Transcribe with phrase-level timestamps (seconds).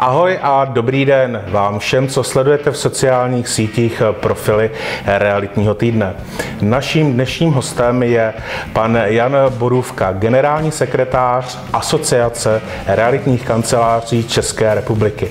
[0.00, 4.70] Ahoj a dobrý den vám všem, co sledujete v sociálních sítích profily
[5.06, 6.14] realitního týdne.
[6.62, 8.34] Naším dnešním hostem je
[8.72, 15.28] pan Jan Borůvka, generální sekretář Asociace realitních kanceláří České republiky.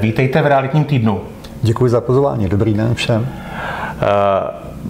[0.00, 1.20] Vítejte v realitním týdnu.
[1.62, 3.28] Děkuji za pozvání, dobrý den všem.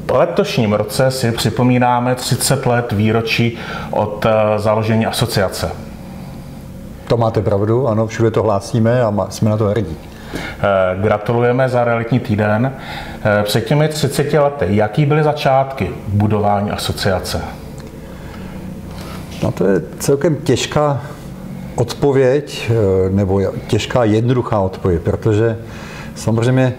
[0.07, 3.59] Po letošním roce si připomínáme 30 let výročí
[3.91, 4.27] od
[4.57, 5.94] založení asociace.
[7.09, 9.97] To máte pravdu, ano, všude to hlásíme a jsme na to hrdí.
[10.35, 12.73] Eh, gratulujeme za realitní týden.
[13.25, 17.41] Eh, před těmi 30 lety, jaký byly začátky budování asociace?
[19.43, 21.03] No to je celkem těžká
[21.75, 25.59] odpověď, eh, nebo těžká jednoduchá odpověď, protože
[26.15, 26.75] samozřejmě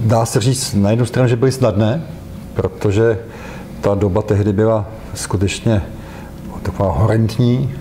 [0.00, 2.02] dá se říct na jednu stranu, že byly snadné,
[2.54, 3.18] protože
[3.80, 5.82] ta doba tehdy byla skutečně
[6.62, 7.74] taková horentní,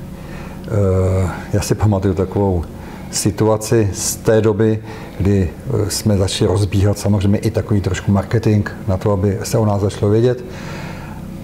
[1.54, 2.64] já si pamatuju takovou
[3.12, 4.80] situaci z té doby,
[5.18, 9.66] kdy eh, jsme začali rozbíhat samozřejmě i takový trošku marketing na to, aby se o
[9.66, 10.46] nás začalo vědět.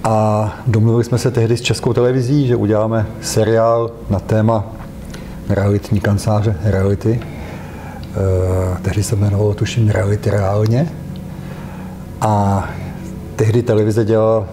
[0.04, 4.64] A domluvili jsme se tehdy s Českou televizí, že uděláme seriál na téma
[5.50, 7.20] realitní kanceláře, reality.
[7.22, 10.92] Eh, tehdy se jmenovalo, tuším, reality reálně.
[12.22, 12.64] A
[13.36, 14.48] tehdy televize dělala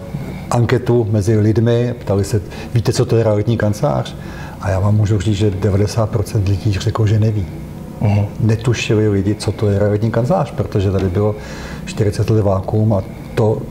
[0.51, 2.41] anketu mezi lidmi, ptali se,
[2.73, 4.15] víte, co to je realitní kancelář?
[4.63, 7.45] A já vám můžu říct, že 90% lidí řeklo, že neví.
[8.01, 8.25] Uh-huh.
[8.39, 11.35] Netušili lidi, co to je realitní kancelář, protože tady bylo
[11.85, 13.03] 40 let vákuum a
[13.35, 13.61] to,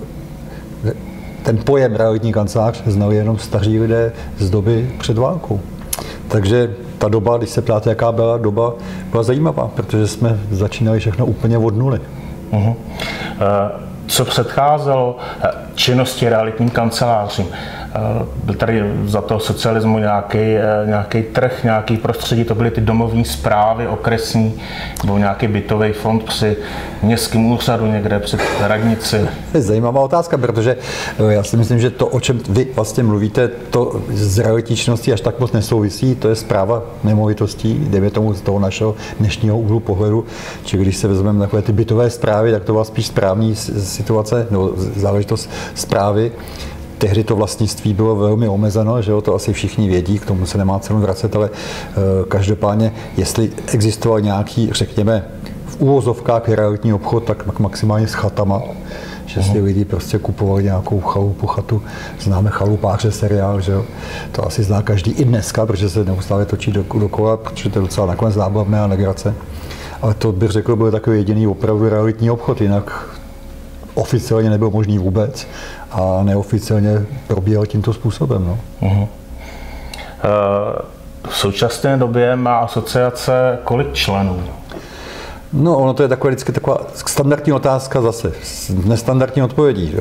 [1.43, 5.61] ten pojem realitní kancelář znali jenom staří lidé z doby před válkou.
[6.29, 8.75] Takže ta doba, když se ptáte, jaká byla doba,
[9.11, 12.01] byla zajímavá, protože jsme začínali všechno úplně od nuly.
[12.53, 12.69] Uh-huh.
[12.69, 12.75] Uh,
[14.07, 17.47] co předcházelo eh, činnosti realitním kancelářím?
[17.95, 22.81] Eh, byl tady za toho socialismu nějaký, eh, nějaký trh, nějaký prostředí, to byly ty
[22.81, 24.55] domovní zprávy okresní,
[25.05, 26.57] nebo nějaký bytový fond při
[27.03, 29.29] městském úřadu někde při radnici.
[29.53, 30.77] To je zajímavá otázka, protože
[31.19, 35.13] eh, já si myslím, že to, o čem vy vlastně mluvíte, to z realitní činnosti
[35.13, 39.81] až tak moc nesouvisí, to je zpráva nemovitostí, dejme tomu z toho našeho dnešního úhlu
[39.81, 40.25] pohledu,
[40.65, 44.73] či když se vezmeme takové ty bytové zprávy, tak to byla spíš správní situace, nebo
[44.77, 46.33] záležitost zprávy
[47.03, 50.59] tehdy to vlastnictví bylo velmi omezeno, že jo, to asi všichni vědí, k tomu se
[50.59, 51.57] nemá cenu vracet, ale uh,
[52.29, 55.25] každopádně, jestli existoval nějaký, řekněme,
[55.67, 58.63] v úvozovkách realitní obchod, tak maximálně s chatama,
[59.27, 59.65] že si mhm.
[59.65, 61.83] lidi prostě kupovali nějakou chalupu, chatu.
[62.21, 63.85] Známe chalupáře seriál, že jo?
[64.33, 67.83] To asi zná každý i dneska, protože se neustále točí do, dokola, protože to je
[67.83, 69.35] docela nakonec zábavné a legrace.
[70.03, 73.09] Ale to bych řekl, byl takový jediný opravdu realitní obchod, jinak
[73.95, 75.47] oficiálně nebyl možný vůbec
[75.93, 78.45] a neoficiálně probíhal tímto způsobem.
[78.47, 78.59] No.
[78.89, 79.09] Uh-huh.
[81.29, 84.43] V současné době má asociace kolik členů?
[85.53, 88.33] No, ono to je taková vždycky taková standardní otázka zase,
[88.85, 89.95] nestandardní odpovědí.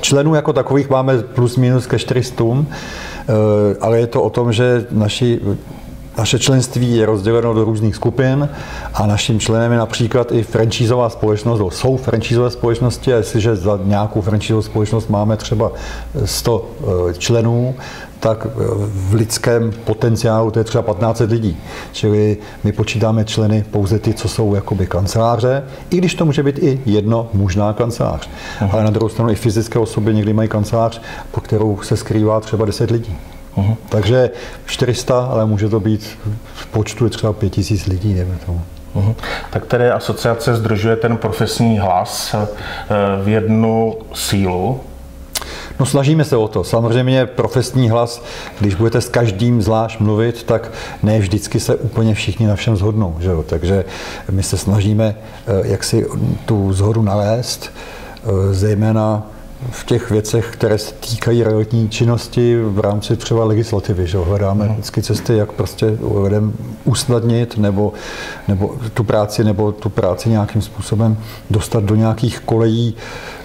[0.00, 3.32] Členů jako takových máme plus minus ke 400, eh,
[3.80, 5.40] ale je to o tom, že naši
[6.18, 8.48] naše členství je rozděleno do různých skupin
[8.94, 13.80] a naším členem je například i franchízová společnost, nebo jsou franchízové společnosti a jestliže za
[13.84, 15.72] nějakou franchízovou společnost máme třeba
[16.24, 17.74] 100 eh, členů,
[18.20, 18.50] tak eh,
[18.84, 21.56] v lidském potenciálu to je třeba 15 lidí.
[21.92, 26.58] Čili my počítáme členy pouze ty, co jsou jakoby kanceláře, i když to může být
[26.58, 28.30] i jedno mužná kancelář.
[28.60, 28.70] Aha.
[28.72, 31.00] Ale na druhou stranu i fyzické osoby někdy mají kancelář,
[31.30, 33.16] po kterou se skrývá třeba 10 lidí.
[33.58, 33.76] Uh-huh.
[33.88, 34.30] Takže
[34.66, 36.18] 400, ale může to být
[36.54, 38.60] v počtu třeba 5000 lidí, nevím tomu.
[38.94, 39.14] Uh-huh.
[39.50, 42.46] Tak tedy asociace združuje ten profesní hlas eh,
[43.22, 44.80] v jednu sílu.
[45.80, 46.64] No snažíme se o to.
[46.64, 48.22] Samozřejmě profesní hlas,
[48.60, 53.16] když budete s každým zvlášť mluvit, tak ne vždycky se úplně všichni na všem zhodnou.
[53.20, 53.42] Že jo?
[53.42, 53.84] Takže
[54.30, 56.06] my se snažíme eh, jak si
[56.44, 59.22] tu zhodu nalézt, eh, zejména
[59.70, 64.06] v těch věcech, které se týkají realitní činnosti v rámci třeba legislativy.
[64.06, 64.72] Že hledáme mm.
[64.72, 66.52] vždycky cesty, jak prostě lidem
[66.84, 67.92] usnadnit nebo,
[68.48, 71.18] nebo tu práci nebo tu práci nějakým způsobem
[71.50, 72.94] dostat do nějakých kolejí.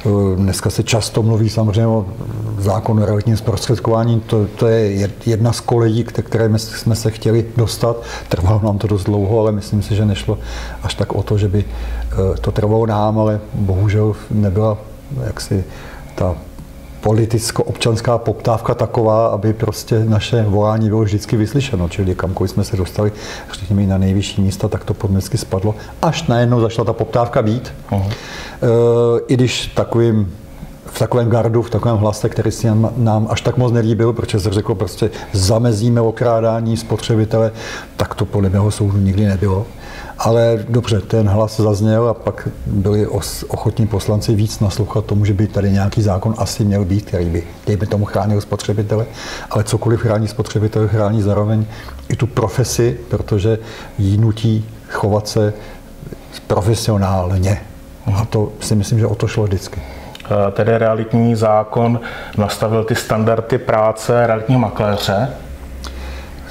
[0.06, 2.06] Eh, dneska se často mluví samozřejmě o
[2.60, 4.20] zákonu o realitním zprostředkování.
[4.20, 7.98] To, to je jedna z kolejí, které jsme se chtěli dostat.
[8.30, 10.38] Trvalo nám to dost dlouho, ale myslím si, že nešlo
[10.84, 14.78] až tak o to, že by eh, to trvalo nám, ale bohužel nebyla
[15.26, 15.64] jaksi
[16.16, 16.36] ta
[17.02, 21.90] politicko-občanská poptávka taková, aby prostě naše volání bylo vždycky vyslyšeno.
[21.90, 23.12] Čili kamkoliv jsme se dostali,
[23.54, 25.76] řekněme, na nejvyšší místa, tak to podměstsky spadlo.
[26.02, 27.74] Až najednou začala ta poptávka být.
[27.92, 28.12] Uh-huh.
[29.28, 30.32] I když takovým
[30.86, 32.68] v takovém gardu, v takovém hlase, který si
[32.98, 37.52] nám až tak moc nelíbil, protože se řekl prostě zamezíme okrádání spotřebitele,
[37.98, 39.66] tak to podle mého soudu nikdy nebylo.
[40.24, 43.08] Ale dobře, ten hlas zazněl a pak byli
[43.48, 47.44] ochotní poslanci víc naslouchat tomu, že by tady nějaký zákon asi měl být, který by,
[47.68, 49.06] dejme tomu, chránil spotřebitele,
[49.50, 51.66] ale cokoliv chrání spotřebitele, chrání zároveň
[52.10, 53.60] i tu profesi, protože
[53.98, 55.54] jí nutí chovat se
[56.48, 57.62] profesionálně.
[58.16, 59.82] A to si myslím, že o to šlo vždycky.
[60.26, 62.00] Eh, tedy realitní zákon
[62.38, 65.30] nastavil ty standardy práce realitního makléře,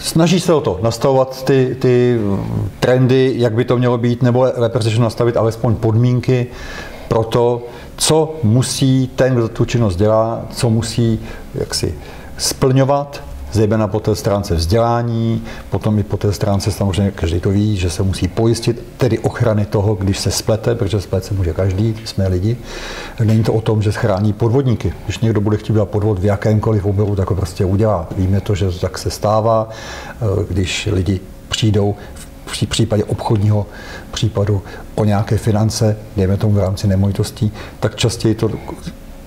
[0.03, 2.21] Snaží se o to, nastavovat ty, ty
[2.81, 6.47] trendy, jak by to mělo být, nebo lépe řečeno nastavit alespoň podmínky
[7.09, 7.67] pro to,
[7.97, 11.21] co musí ten, kdo tu činnost dělá, co musí
[11.55, 11.95] jaksi
[12.39, 13.23] splňovat,
[13.53, 17.91] zejména po té stránce vzdělání, potom i po té stránce samozřejmě každý to ví, že
[17.91, 22.29] se musí pojistit, tedy ochrany toho, když se splete, protože splet se může každý, jsme
[22.29, 22.57] lidi.
[23.25, 24.93] Není to o tom, že chrání podvodníky.
[25.05, 28.09] Když někdo bude chtít dělat podvod v jakémkoliv oboru, tak ho prostě udělá.
[28.17, 31.95] Víme to, že tak se stává, eh, když lidi přijdou
[32.47, 33.67] v případě obchodního
[34.11, 34.63] případu
[34.95, 38.51] o nějaké finance, dejme tomu v rámci nemovitostí, tak častěji to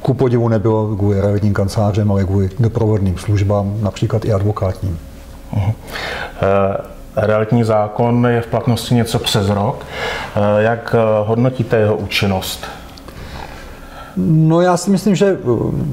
[0.05, 4.99] ku podivu nebylo kvůli realitním kancelářem, ale kvůli doprovodným službám, například i advokátním.
[5.53, 5.73] Uh-huh.
[7.15, 9.85] Realitní zákon je v platnosti něco přes rok.
[10.35, 12.65] Eh, jak hodnotíte jeho účinnost?
[14.17, 15.37] No já si myslím, že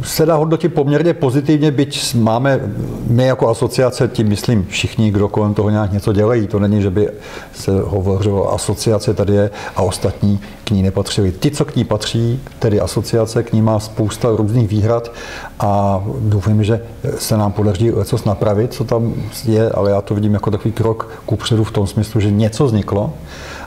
[0.02, 2.60] se dá hodnotit poměrně pozitivně, byť máme
[3.06, 6.46] my jako asociace, tím myslím všichni, kdo kolem toho nějak něco dělají.
[6.46, 7.10] To není, že by
[7.54, 11.32] se hovořilo asociace tady je a ostatní k ní nepatřili.
[11.32, 15.12] Ty, co k ní patří, tedy asociace, k ní má spousta různých výhrad
[15.60, 16.80] a doufám, že
[17.19, 19.14] se nám podaří něco napravit, co tam
[19.44, 23.12] je, ale já to vidím jako takový krok kupředu v tom smyslu, že něco vzniklo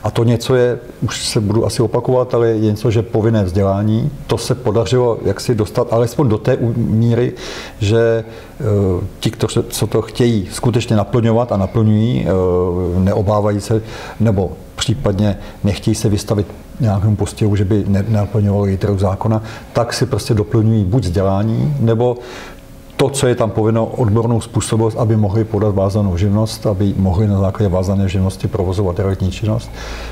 [0.05, 4.11] a to něco je, už se budu asi opakovat, ale je něco, že povinné vzdělání,
[4.27, 7.33] to se podařilo jak si dostat alespoň do té míry,
[7.79, 8.23] že
[8.59, 8.63] eh,
[9.19, 9.31] ti,
[9.69, 13.81] co to chtějí skutečně naplňovat a naplňují, eh, neobávají se,
[14.19, 16.47] nebo případně nechtějí se vystavit
[16.79, 19.43] nějakému postihu, že by nenaplňovali literu zákona,
[19.73, 22.17] tak si prostě doplňují buď vzdělání, nebo
[22.97, 27.39] to, co je tam povinno, odbornou způsobilost, aby mohli podat vázanou živnost, aby mohli na
[27.39, 29.71] základě vázané živnosti provozovat realitní činnost.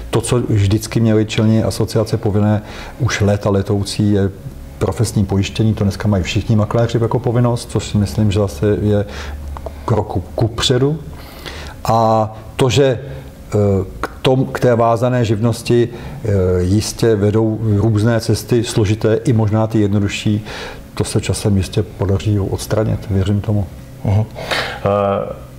[0.10, 2.62] To, co vždycky měly čelní asociace povinné
[3.00, 4.30] už léta letoucí, je
[4.78, 9.06] profesní pojištění, to dneska mají všichni makléři jako povinnost, což si myslím, že zase je
[9.86, 11.00] kroku ku předu.
[11.86, 13.00] A to, že e,
[14.00, 19.80] k, tom, k té vázané živnosti e, jistě vedou různé cesty, složité i možná ty
[19.80, 20.46] jednodušší,
[20.94, 23.68] to se časem jistě podaří odstranit, věřím tomu.
[24.06, 24.20] Uh-huh.
[24.20, 24.26] Uh,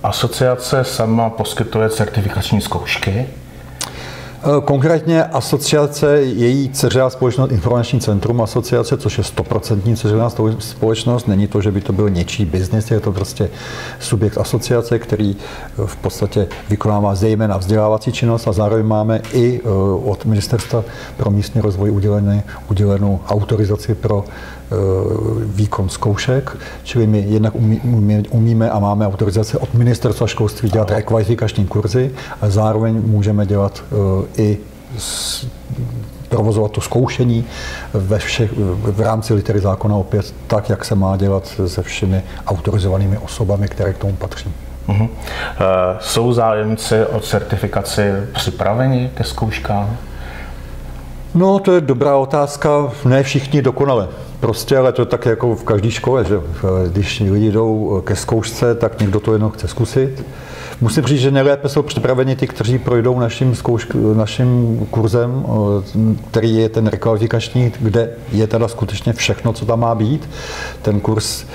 [0.03, 3.27] asociace sama poskytuje certifikační zkoušky.
[4.45, 10.29] Eh, konkrétně asociace, její dceřiná společnost Informační centrum asociace, což je stoprocentní dceřiná
[10.59, 13.49] společnost, není to, že by to byl něčí biznis, je to prostě
[13.99, 19.61] subjekt asociace, který eh, v podstatě vykonává zejména vzdělávací činnost a zároveň máme i
[20.05, 20.83] od Ministerstva
[21.17, 24.25] pro místní rozvoj udělené, udělenou autorizaci pro
[25.45, 30.91] výkon zkoušek, čili my jednak umí, umí, umíme a máme autorizace od ministerstva školství dělat
[30.91, 33.83] rekvalifikační kurzy a zároveň můžeme dělat
[34.37, 34.57] i
[36.29, 37.45] provozovat to zkoušení
[37.93, 43.17] ve všech, v rámci litery zákona opět tak, jak se má dělat se všemi autorizovanými
[43.17, 44.53] osobami, které k tomu patří.
[44.87, 45.09] Uh-huh.
[45.99, 49.97] Jsou zájemci o certifikaci připraveni ke zkouškám?
[51.35, 52.91] No, to je dobrá otázka.
[53.05, 54.07] Ne všichni dokonale.
[54.39, 56.39] Prostě, ale to je tak jako v každé škole, že
[56.91, 60.23] když lidi jdou ke zkoušce, tak někdo to jenom chce zkusit.
[60.81, 65.45] Musím říct, že nejlépe jsou připraveni ty, kteří projdou naším, zkoušk, naším kurzem,
[66.29, 70.29] který je ten rekvalifikační, kde je teda skutečně všechno, co tam má být.
[70.81, 71.45] Ten kurz e,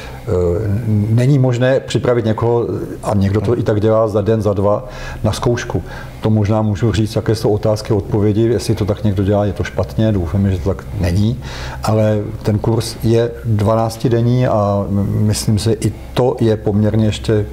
[1.09, 2.67] není možné připravit někoho,
[3.03, 4.89] a někdo to i tak dělá za den, za dva,
[5.25, 5.83] na zkoušku.
[6.21, 9.65] To možná můžu říct, jaké jsou otázky, odpovědi, jestli to tak někdo dělá, je to
[9.65, 11.39] špatně, doufám, že to tak není,
[11.83, 17.47] ale ten kurz je 12 denní a myslím si, i to je poměrně ještě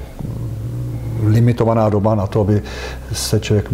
[1.24, 2.62] limitovaná doba na to, aby
[3.14, 3.70] se člověk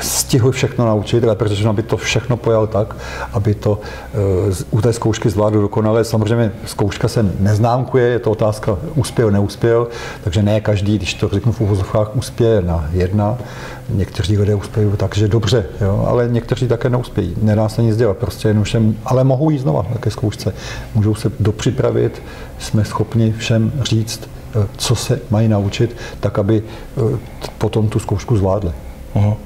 [0.00, 2.96] stihl všechno naučit, ale protože aby to všechno pojal tak,
[3.32, 6.04] aby to uh, u té zkoušky zvládl dokonale.
[6.04, 9.88] Samozřejmě zkouška se neznámkuje, je to otázka uspěl, neuspěl,
[10.24, 13.38] takže ne každý, když to řeknu v úvozovkách, uspěje na jedna.
[13.88, 16.04] Někteří lidé uspějí takže dobře, jo?
[16.08, 17.36] ale někteří také neuspějí.
[17.42, 20.54] Nedá se nic dělat, prostě jenom všem, ale mohou jít znova ke zkoušce.
[20.94, 22.22] Můžou se dopřipravit,
[22.58, 24.35] jsme schopni všem říct, eh,
[24.76, 27.18] co se mají naučit, tak aby eh,
[27.58, 28.72] potom tu zkoušku zvládli.
[29.14, 29.36] Uh-huh.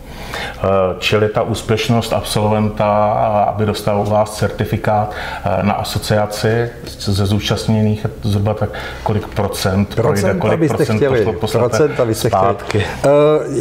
[0.99, 3.13] Čili ta úspěšnost absolventa,
[3.49, 5.15] aby dostal u vás certifikát
[5.63, 8.71] na asociaci ze zúčastněných, zhruba tak
[9.03, 11.27] kolik procent projde, kolik procent chtěli.
[11.41, 12.79] Procenta byste zpátky.
[12.79, 12.85] chtěli.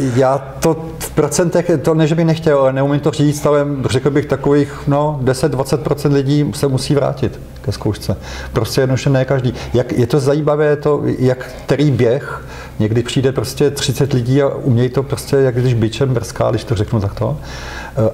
[0.04, 3.66] Uh, já to v procentech, to ne, že bych nechtěl, ale neumím to říct, ale
[3.90, 8.16] řekl bych takových no, 10-20% lidí se musí vrátit ke zkoušce.
[8.52, 9.54] Prostě jednoduše ne každý.
[9.74, 12.44] Jak, je to zajímavé, to, jak který běh,
[12.78, 16.74] někdy přijde prostě 30 lidí a umějí to prostě, jak když byčem brská, když to
[16.74, 17.38] řeknu takto.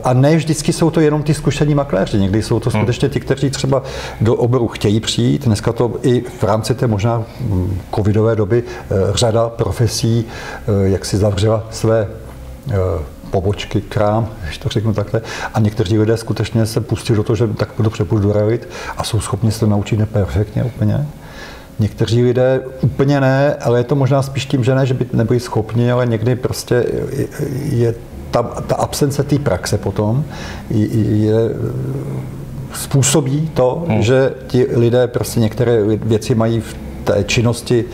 [0.04, 2.80] A ne vždycky jsou to jenom ty zkušení makléři, někdy jsou to hmm.
[2.80, 3.82] skutečně ti, kteří třeba
[4.20, 5.44] do oboru chtějí přijít.
[5.44, 11.04] Dneska to i v rámci té možná mm, covidové doby eh, řada profesí, eh, jak
[11.04, 12.08] si zavřela své
[13.30, 15.20] pobočky, krám, když to řeknu takhle.
[15.54, 19.04] A někteří lidé skutečně se pustí do toho, že tak dobře půjdu do realit a
[19.04, 21.06] jsou schopni se to naučit neperfektně úplně.
[21.78, 25.40] Někteří lidé úplně ne, ale je to možná spíš tím, že ne, že by nebyli
[25.40, 26.86] schopni, ale někdy prostě
[27.62, 27.94] je
[28.30, 30.24] ta, ta absence té praxe potom
[30.70, 31.50] je, je
[32.72, 34.02] způsobí to, hmm.
[34.02, 37.84] že ti lidé prostě některé věci mají v té činnosti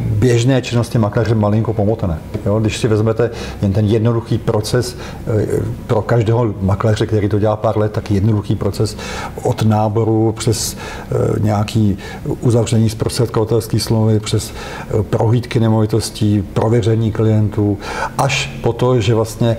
[0.00, 2.18] běžné činnosti makléře malinko pomotané.
[2.46, 2.60] Jo?
[2.60, 3.30] Když si vezmete
[3.62, 5.46] jen ten jednoduchý proces eh,
[5.86, 8.96] pro každého makléře, který to dělá pár let, tak jednoduchý proces
[9.42, 11.98] od náboru přes eh, nějaký
[12.40, 17.78] uzavření zprostředkovatelské slovy, přes eh, prohlídky nemovitostí, prověření klientů,
[18.18, 19.56] až po to, že vlastně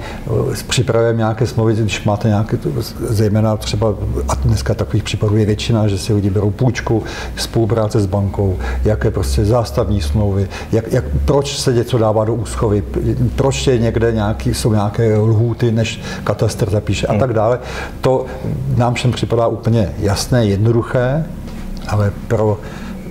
[0.67, 2.57] připravujeme nějaké smlouvy, když máte nějaké,
[2.99, 3.93] zejména třeba,
[4.27, 7.03] a dneska takových případů je většina, že si lidi berou půjčku,
[7.35, 12.35] spolupráce s bankou, jaké prostě zástavní smlouvy, úschovy, jak, jak, proč se něco dává do
[12.35, 12.83] úschovy,
[13.35, 17.19] proč je někde nějaký, jsou nějaké lhůty, než katastr zapíše a hmm.
[17.19, 17.59] tak dále.
[18.01, 18.25] To
[18.77, 21.25] nám všem připadá úplně jasné, jednoduché,
[21.87, 22.59] ale pro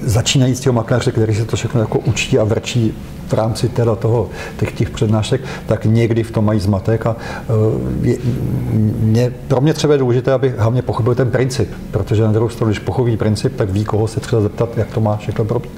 [0.02, 2.94] začínajícího makléře, který se to všechno jako učí a vrčí
[3.28, 7.16] v rámci teda toho, těch, těch přednášek, tak někdy v tom mají zmatek a
[7.48, 8.16] uh, je,
[9.00, 12.70] mě, pro mě třeba je důležité, aby hlavně pochopil ten princip, protože na druhou stranu,
[12.70, 15.76] když pochopí princip, tak ví, koho se třeba zeptat, jak to má všechno probíhat.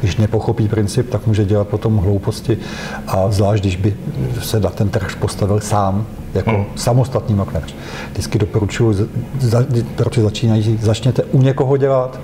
[0.00, 2.58] Když nepochopí princip, tak může dělat potom hlouposti
[3.06, 3.94] a zvlášť, když by
[4.40, 6.64] se na ten trh postavil sám, jako hmm.
[6.76, 7.74] samostatný makléř.
[8.12, 9.08] Vždycky doporučuji,
[9.40, 9.64] za,
[9.96, 12.20] proč začínají, začněte u někoho dělat,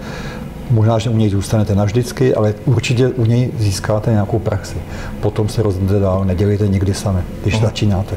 [0.70, 4.76] Možná, že u něj zůstanete navždycky, ale určitě u něj získáte nějakou praxi.
[5.20, 7.64] Potom se rozhodnete dál, nedělejte nikdy sami, když hmm.
[7.64, 8.16] začínáte.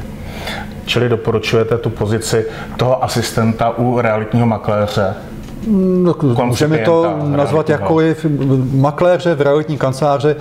[0.86, 5.14] Čili doporučujete tu pozici toho asistenta u realitního makléře,
[5.66, 6.14] No,
[6.44, 8.26] můžeme to nazvat jakkoliv
[8.72, 10.36] makléře v realitní kanceláře,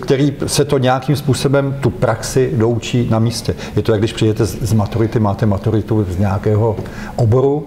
[0.00, 3.54] který se to nějakým způsobem tu praxi doučí na místě.
[3.76, 6.76] Je to, jak když přijdete z maturity, máte maturitu z nějakého
[7.16, 7.66] oboru,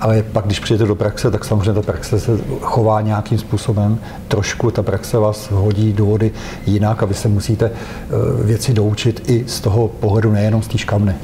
[0.00, 3.98] ale pak, když přijete do praxe, tak samozřejmě ta praxe se chová nějakým způsobem.
[4.28, 6.32] Trošku ta praxe vás hodí do vody
[6.66, 10.78] jinak a vy se musíte eh, věci doučit i z toho pohledu, nejenom z té
[10.78, 11.14] škamny.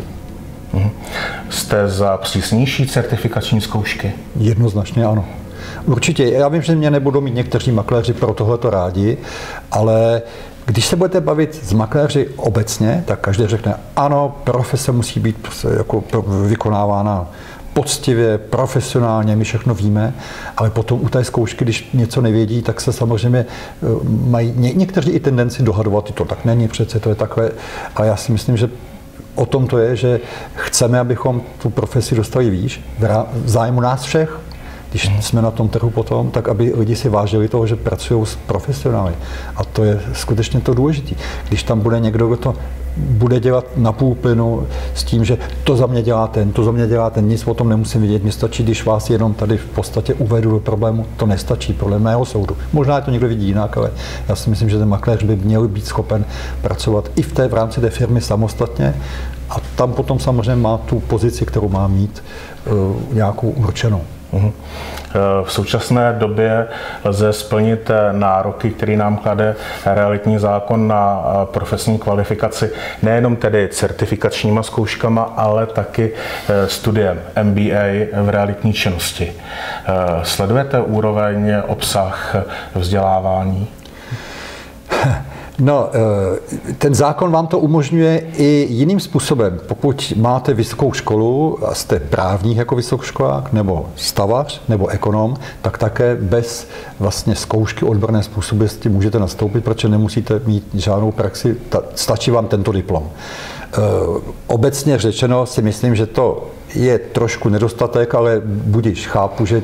[0.72, 0.90] Mhm.
[1.50, 4.12] Jste za přísnější certifikační zkoušky?
[4.36, 5.24] Jednoznačně ano.
[5.86, 6.24] Určitě.
[6.24, 9.18] Já vím, že mě nebudou mít někteří makléři pro tohleto rádi,
[9.70, 10.22] ale
[10.66, 15.68] když se budete bavit s makléři obecně, tak každý řekne, ano, profese musí být prostě
[15.76, 16.04] jako
[16.46, 17.26] vykonávána
[17.72, 20.14] poctivě, profesionálně, my všechno víme,
[20.56, 25.10] ale potom u té zkoušky, když něco nevědí, tak se samozřejmě eh, mají ně, někteří
[25.10, 27.50] i tendenci dohadovat, to tak není přece, to je takhle,
[27.96, 28.70] ale já si myslím, že
[29.34, 30.20] o tom to je, že
[30.54, 32.80] chceme, abychom tu profesi dostali výš,
[33.34, 34.38] v zájmu nás všech,
[34.90, 38.36] když jsme na tom trhu potom, tak aby lidi si vážili toho, že pracují s
[38.36, 39.14] profesionály.
[39.56, 41.14] A to je skutečně to důležité.
[41.48, 42.54] Když tam bude někdo, kdo to
[42.96, 46.70] bude dělat na půl plynu s tím, že to za mě dělá ten, to za
[46.70, 48.22] mě dělá ten, nic o tom nemusím vidět.
[48.22, 52.24] Mně stačí, když vás jenom tady v podstatě uvedu do problému, to nestačí podle mého
[52.24, 52.56] soudu.
[52.72, 53.90] Možná to někdo vidí jinak, ale
[54.28, 56.24] já si myslím, že ten makléř by měl být schopen
[56.62, 58.94] pracovat i v té v rámci té firmy samostatně
[59.50, 62.22] a tam potom samozřejmě má tu pozici, kterou má mít
[62.66, 64.00] uh, nějakou určenou.
[64.32, 64.52] Mhm.
[65.44, 66.68] V současné době
[67.04, 72.70] lze splnit nároky, který nám klade realitní zákon na profesní kvalifikaci,
[73.02, 76.12] nejenom tedy certifikačníma zkouškama, ale taky
[76.48, 77.84] eh, studiem MBA
[78.22, 79.32] v realitní činnosti.
[79.32, 79.90] Eh,
[80.22, 82.36] sledujete úroveň, obsah
[82.74, 83.68] vzdělávání?
[85.62, 89.60] No, eh, ten zákon vám to umožňuje i jiným způsobem.
[89.66, 96.16] Pokud máte vysokou školu a jste právník jako vysokoškolák, nebo stavař, nebo ekonom, tak také
[96.16, 96.68] bez
[97.00, 101.56] vlastně zkoušky odborné způsobilosti můžete nastoupit, protože nemusíte mít žádnou praxi,
[101.94, 103.08] stačí vám tento diplom.
[103.08, 103.78] Eh,
[104.46, 109.62] obecně řečeno si myslím, že to je trošku nedostatek, ale budíš, chápu, že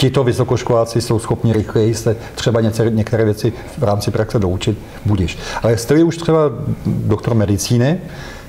[0.00, 5.38] tito vysokoškoláci jsou schopni rychleji se třeba některé věci v rámci praxe doučit, budíš.
[5.62, 6.40] Ale jste už třeba
[6.86, 8.00] doktor medicíny,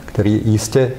[0.05, 0.91] který jistě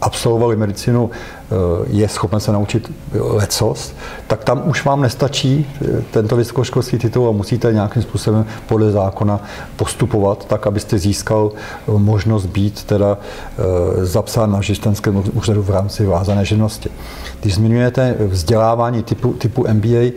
[0.00, 1.54] absolvovali medicínu, eh,
[1.86, 3.92] je schopen se naučit lecos,
[4.26, 9.40] tak tam už vám nestačí eh, tento vysokoškolský titul a musíte nějakým způsobem podle zákona
[9.76, 13.18] postupovat tak, abyste získal eh, možnost být teda
[14.02, 16.90] zapsán na živnostenském úřadu v rámci vázané živnosti.
[17.40, 20.12] Když zmiňujete vzdělávání typu, typu MBA,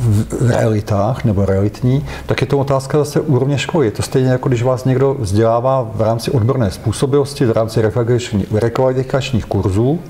[0.00, 3.86] v realitách nebo realitní, tak je to otázka zase úrovně školy.
[3.86, 7.80] Je to stejně jako když vás někdo vzdělává v rámci odborné způsobilosti, v rámci
[8.52, 10.00] rekvalifikačních kurzů,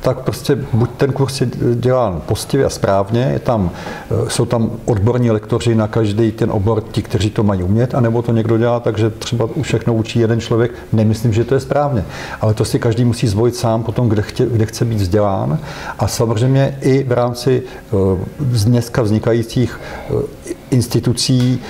[0.00, 3.70] tak prostě buď ten kurz je dělán postivě a správně, je tam,
[4.10, 8.22] eh, jsou tam odborní lektoři na každý ten obor, ti, kteří to mají umět, anebo
[8.22, 10.70] to někdo dělá tak, že třeba všechno učí jeden člověk.
[10.92, 12.04] Nemyslím, že to je správně,
[12.40, 15.58] ale to si každý musí zvolit sám potom, kde, chtě, kde chce být vzdělán.
[15.98, 17.96] A samozřejmě i v rámci eh,
[18.40, 21.60] dneska vznikajících eh, institucí,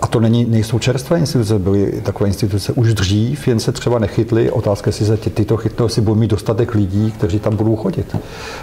[0.00, 4.50] a to není, nejsou čerstvé instituce, byly takové instituce už dřív, jen se třeba nechytly.
[4.50, 8.16] Otázka, jestli se ty, tyto chytnou, si budou mít dostatek lidí, kteří tam budou chodit.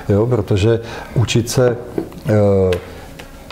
[0.09, 0.79] Jo, protože
[1.15, 1.77] učit se
[2.29, 2.33] eh,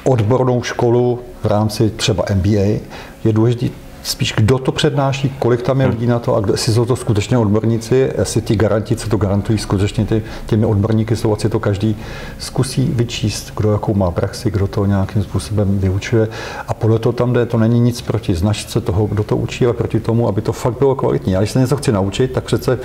[0.03, 2.79] odbornou školu v rámci třeba MBA
[3.23, 6.73] je důležité spíš kdo to přednáší, kolik tam je lidí na to a kdo, jestli
[6.73, 11.33] jsou to skutečně odborníci, jestli ti garanti, co to garantují skutečně ty, těmi odborníky jsou,
[11.33, 11.97] asi to každý
[12.39, 16.27] zkusí vyčíst, kdo jakou má praxi, kdo to nějakým způsobem vyučuje
[16.67, 19.73] a podle toho tam jde, to není nic proti značce toho, kdo to učí, ale
[19.73, 21.33] proti tomu, aby to fakt bylo kvalitní.
[21.33, 22.79] Já když se něco chci naučit, tak přece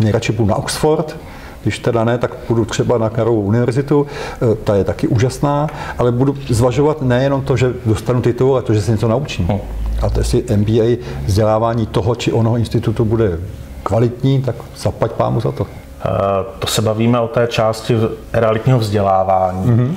[0.00, 1.16] nejradši půjdu na Oxford,
[1.62, 4.06] když teda ne, tak půjdu třeba na Karlovou univerzitu,
[4.52, 5.66] e, ta je taky úžasná,
[5.98, 9.48] ale budu zvažovat nejenom to, že dostanu titul, ale to, že se něco naučím.
[10.02, 13.38] A to jestli MBA vzdělávání toho či onoho institutu bude
[13.82, 15.66] kvalitní, tak zaplať pámu za to.
[15.66, 15.68] E,
[16.58, 17.96] to se bavíme o té části
[18.32, 19.70] realitního vzdělávání.
[19.70, 19.96] Mm-hmm.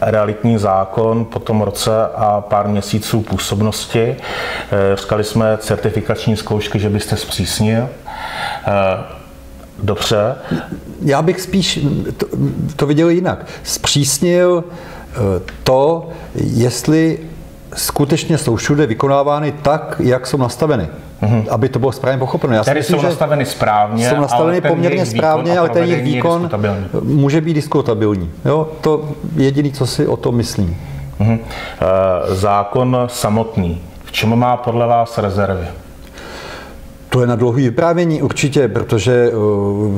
[0.00, 4.16] Realitní zákon po tom roce a pár měsíců působnosti.
[4.94, 7.88] Říkali jsme certifikační zkoušky, že byste zpřísnil.
[9.82, 10.34] Dobře.
[11.02, 11.80] Já bych spíš
[12.16, 12.26] to,
[12.76, 13.46] to viděl jinak.
[13.62, 15.16] Zpřísnil eh,
[15.62, 17.18] to, jestli
[17.74, 20.88] skutečně jsou všude vykonávány tak, jak jsou nastaveny.
[21.22, 21.44] Mm-hmm.
[21.50, 22.54] Aby to bylo správně pochopeno.
[22.54, 26.50] Já Tedy myslím, jsou nastaveny správně, jsou nastaveny poměrně správně, ale ten jejich výkon
[27.02, 28.30] může být diskutabilní.
[28.44, 28.68] Jo?
[28.80, 30.76] To je jediné, co si o tom myslím.
[31.20, 31.38] Mm-hmm.
[32.28, 33.82] Zákon samotný.
[34.04, 35.66] V čem má podle vás rezervy?
[37.18, 39.34] To je na dlouhý vyprávění určitě, protože eh,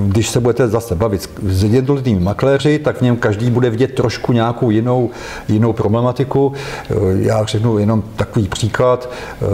[0.08, 4.32] když se budete zase bavit s jednotlivými makléři, tak v něm každý bude vidět trošku
[4.32, 5.10] nějakou jinou,
[5.48, 6.52] jinou problematiku.
[6.90, 9.10] Eh, já řeknu jenom takový příklad.
[9.10, 9.46] Eh,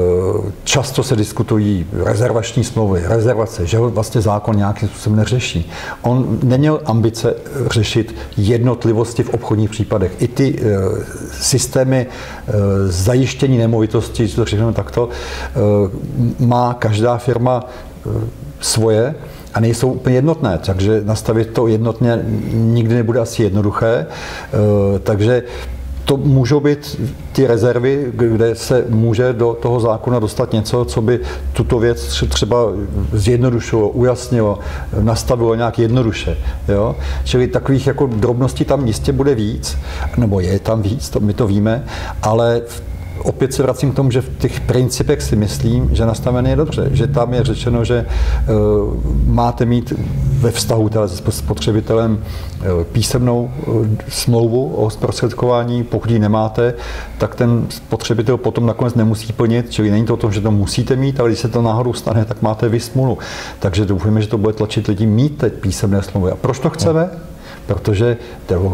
[0.65, 5.71] často se diskutují rezervační smlouvy, rezervace, že vlastně zákon nějakým způsobem neřeší.
[6.03, 7.35] On neměl ambice
[7.71, 10.13] řešit jednotlivosti v obchodních případech.
[10.19, 10.61] I ty
[11.41, 12.07] systémy
[12.89, 15.09] zajištění nemovitosti, to řekneme takto,
[16.39, 18.11] má každá firma eh,
[18.61, 19.15] svoje
[19.55, 22.19] a nejsou úplně jednotné, takže nastavit to jednotně
[22.53, 24.07] nikdy nebude asi jednoduché.
[24.07, 25.43] Eh, takže
[26.07, 27.01] to můžou být
[27.33, 31.21] ty rezervy, kde se může do toho zákona dostat něco, co by
[31.53, 32.57] tuto věc třeba
[33.13, 34.59] zjednodušilo, ujasnilo,
[35.01, 36.39] nastavilo nějak jednoduše.
[36.69, 36.97] Jo?
[37.25, 39.79] Čili takových jako drobností tam jistě bude víc,
[40.17, 41.85] nebo je tam víc, to my to víme,
[42.23, 42.83] ale v
[43.23, 46.89] opět se vracím k tomu, že v těch principech si myslím, že nastavený je dobře,
[46.93, 48.95] že tam je řečeno, že uh,
[49.27, 49.93] máte mít
[50.41, 56.75] ve vztahu se spotřebitelem uh, písemnou uh, smlouvu o zprostředkování, pokud ji nemáte,
[57.19, 60.97] tak ten spotřebitel potom nakonec nemusí plnit, čili není to o tom, že to musíte
[60.97, 63.19] mít, ale když se to náhodou stane, tak máte vy smůlu.
[63.59, 66.31] Takže doufujeme, že to bude tlačit lidi mít teď písemné smlouvy.
[66.31, 67.11] A proč to chceme?
[67.67, 68.17] Protože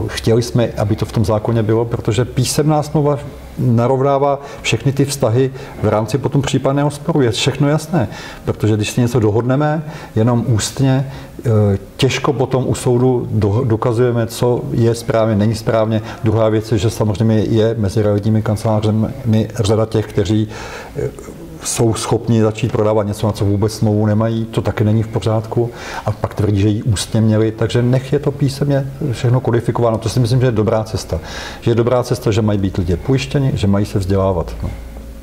[0.06, 3.18] chtěli jsme, aby to v tom zákoně bylo, protože písemná smlouva
[3.58, 5.50] narovnává všechny ty vztahy
[5.82, 7.20] v rámci potom případného sporu.
[7.20, 8.08] Je všechno jasné,
[8.44, 9.82] protože když si něco dohodneme
[10.16, 11.12] jenom ústně,
[11.46, 13.28] e, těžko potom u soudu
[13.64, 16.02] dokazujeme, co je správně, není správně.
[16.24, 20.48] Druhá věc je, že samozřejmě je mezi realitními kancelářemi řada těch, kteří
[20.96, 25.08] e, jsou schopni začít prodávat něco, na co vůbec smlouvu nemají, to taky není v
[25.08, 25.70] pořádku
[26.06, 29.98] a pak tvrdí, že ji ústně měli, takže nech je to písemně všechno kodifikováno.
[29.98, 31.20] To si myslím, že je dobrá cesta.
[31.60, 34.54] Že je dobrá cesta, že mají být lidé pojištěni, že mají se vzdělávat.
[34.62, 34.70] No.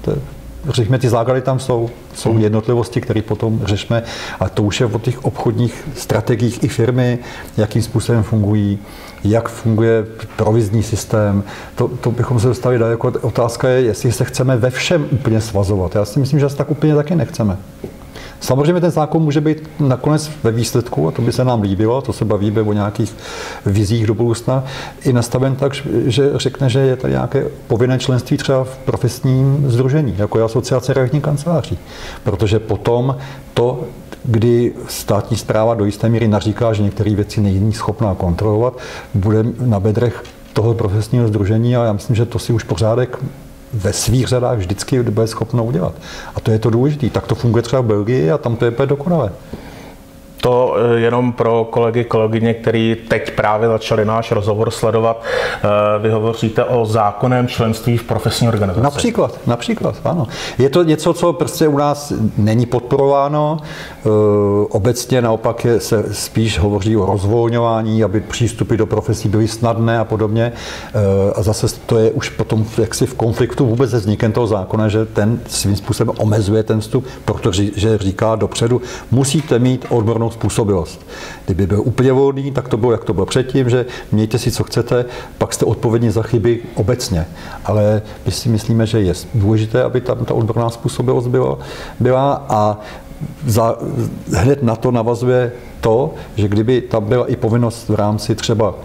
[0.02, 0.18] To je,
[0.70, 4.04] řekněme, ty základy tam jsou, jsou jednotlivosti, které potom řešíme
[4.40, 7.20] a to už je o těch obchodních strategiích i firmy,
[7.58, 8.80] jakým způsobem fungují,
[9.24, 11.44] jak funguje provizní systém.
[11.76, 12.90] To, to bychom se dostali dál.
[12.90, 15.96] Jako otázka je, jestli se chceme ve všem úplně svazovat.
[15.96, 17.58] Já si myslím, že se tak úplně taky nechceme.
[18.40, 22.14] Samozřejmě ten zákon může být nakonec ve výsledku, a to by se nám líbilo, to
[22.14, 23.16] se bavíme o nějakých
[23.66, 24.64] vizích do budoucna,
[25.04, 25.74] i nastaven tak,
[26.06, 30.94] že řekne, že je tady nějaké povinné členství třeba v profesním združení, jako je asociace
[30.94, 31.78] realitních kanceláří.
[32.24, 33.16] Protože potom
[33.54, 33.84] to
[34.24, 38.78] kdy státní zpráva do jisté míry naříká, že některé věci není schopná kontrolovat,
[39.14, 40.24] bude na bedrech
[40.54, 43.20] toho profesního združení a já myslím, že to si už pořádek
[43.74, 45.94] ve svých řadách vždycky bude schopno udělat.
[46.36, 47.10] A to je to důležité.
[47.10, 49.32] Tak to funguje třeba v Belgii a tam to je dokonalé.
[50.42, 55.24] To eh, jenom pro kolegy, kolegyně, kteří teď právě začali náš rozhovor sledovat.
[55.24, 55.68] Eh,
[56.00, 58.84] vy hovoříte o zákonném členství v profesní organizaci.
[58.84, 60.28] Například, například, ano.
[60.58, 63.58] Je to něco, co prostě u nás není podporováno.
[63.62, 64.10] Eh,
[64.70, 70.52] obecně naopak se spíš hovoří o rozvolňování, aby přístupy do profesí byly snadné a podobně.
[71.36, 75.06] A zase to je už potom jaksi v konfliktu vůbec se vznikem toho zákona, že
[75.06, 81.06] ten svým způsobem omezuje ten vstup, protože říká dopředu, musíte mít odbornou danou způsobilost.
[81.46, 84.64] Kdyby byl úplně volný, tak to bylo, jak to bylo předtím, že mějte si, co
[84.64, 85.06] chcete,
[85.38, 87.26] pak jste odpovědní za chyby obecně.
[87.66, 91.58] Ale my si myslíme, že je důležité, aby tam ta odborná způsobilost byla,
[92.00, 92.78] byla a
[93.46, 93.78] za,
[94.34, 98.76] hned na to navazuje to, že kdyby tam byla i povinnost v rámci třeba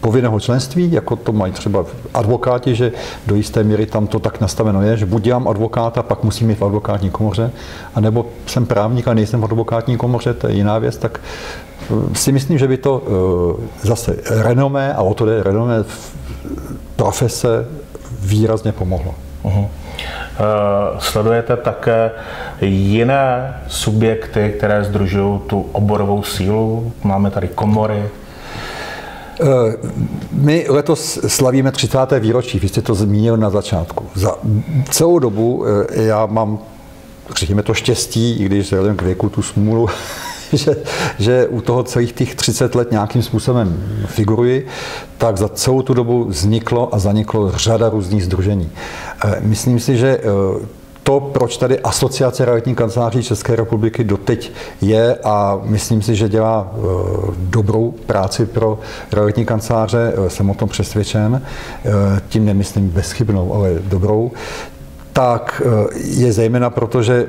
[0.00, 2.92] povinného členství, jako to mají třeba advokáti, že
[3.26, 6.58] do jisté míry tam to tak nastaveno je, že buď dělám advokáta, pak musím mít
[6.58, 7.50] v advokátní komoře,
[7.94, 12.32] anebo jsem právník a nejsem v advokátní komoře, to je jiná věc, tak eh, si
[12.32, 15.84] myslím, že by to eh, zase renomé, a o to jde renomé
[16.96, 17.66] profese
[18.20, 19.14] výrazně pomohlo.
[19.44, 19.68] Uh-huh.
[20.98, 22.10] Sledujete také
[22.60, 26.92] jiné subjekty, které združují tu oborovou sílu?
[27.04, 28.19] Máme tady komory, Eh,
[30.32, 31.98] my letos slavíme 30.
[32.18, 34.06] výročí, vy jste to zmínil na začátku.
[34.14, 34.34] Za
[34.90, 36.58] celou dobu eh, já mám,
[37.36, 39.88] řekněme to štěstí, i když vzhledem k věku tu smůlu,
[40.52, 40.76] že,
[41.18, 44.66] že u toho celých těch 30 let nějakým způsobem figuruji,
[45.18, 48.70] tak za celou tu dobu vzniklo a zaniklo řada různých združení.
[49.24, 50.20] Eh, myslím si, že
[51.10, 56.70] to, proč tady asociace realitních kanceláří České republiky doteď je a myslím si, že dělá
[56.72, 56.78] e,
[57.36, 58.78] dobrou práci pro
[59.12, 61.90] realitní kanceláře, e, jsem o tom přesvědčen, e,
[62.28, 64.30] tím nemyslím bezchybnou, ale dobrou,
[65.12, 65.62] tak
[65.94, 67.26] je zejména proto, že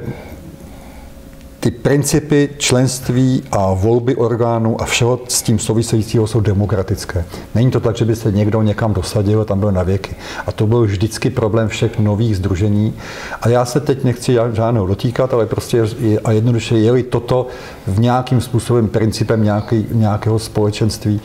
[1.61, 7.25] ty principy členství a volby orgánů a všeho s tím souvisejícího jsou demokratické.
[7.55, 10.15] Není to tak, že by se někdo někam dosadil a tam byl na věky.
[10.47, 12.93] A to byl vždycky problém všech nových združení.
[13.41, 15.83] A já se teď nechci žádného dotýkat, ale prostě
[16.23, 17.47] a jednoduše je-li toto
[17.87, 21.21] v nějakým způsobem principem nějaký, nějakého společenství,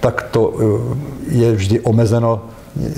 [0.00, 2.90] tak to eh, je vždy omezeno eh,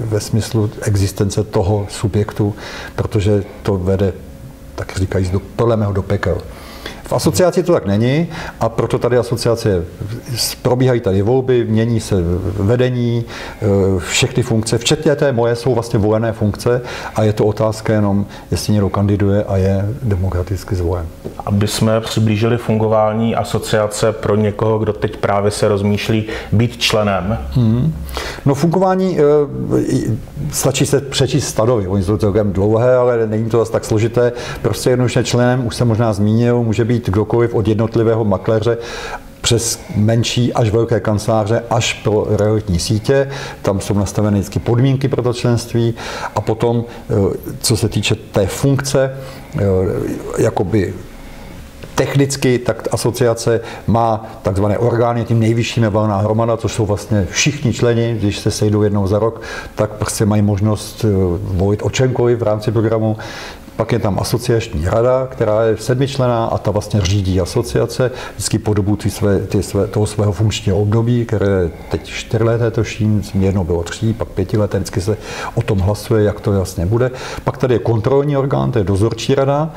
[0.00, 2.54] ve smyslu existence toho subjektu,
[2.96, 4.12] protože to vede
[4.78, 6.42] tak říkají, do, podle mého do pekel.
[7.08, 8.28] V asociaci to tak není
[8.60, 9.84] a proto tady asociace
[10.62, 12.16] probíhají tady volby, mění se
[12.58, 16.82] vedení, e, všechny funkce, včetně té moje, jsou vlastně volené funkce
[17.14, 21.06] a je to otázka jenom, jestli někdo kandiduje a je demokraticky zvolen.
[21.46, 27.38] Aby jsme přiblížili fungování asociace pro někoho, kdo teď právě se rozmýšlí být členem?
[27.52, 27.94] Hmm.
[28.46, 29.22] No fungování, e,
[30.52, 34.32] stačí se přečíst stadovi, oni jsou celkem dlouhé, ale není to zase tak složité.
[34.62, 38.78] Prostě jednoduše členem, už jsem možná zmínil, může být být kdokoliv od jednotlivého makléře
[39.40, 43.30] přes menší až velké kanceláře až pro realitní sítě.
[43.62, 45.94] Tam jsou nastaveny vždycky podmínky pro to členství
[46.34, 47.14] a potom, eh,
[47.60, 49.16] co se týče té funkce,
[49.56, 49.62] eh,
[50.38, 50.94] jakoby
[51.98, 57.72] Technicky tak asociace má takzvané orgány, tím nejvyšším je valná hromada, což jsou vlastně všichni
[57.72, 59.42] členi, když se sejdou jednou za rok,
[59.74, 61.08] tak prostě mají možnost eh,
[61.40, 63.16] volit o čemkoliv v rámci programu.
[63.78, 68.74] Pak je tam asociační rada, která je sedmičlená a ta vlastně řídí asociace vždycky po
[68.74, 73.82] dobu ty své, ty své, toho svého funkčního období, které teď čtyřleté toším, jednou bylo
[73.82, 75.16] tří, pak pětileté, vždycky se
[75.54, 77.10] o tom hlasuje, jak to vlastně bude.
[77.44, 79.70] Pak tady je kontrolní orgán, to je dozorčí rada,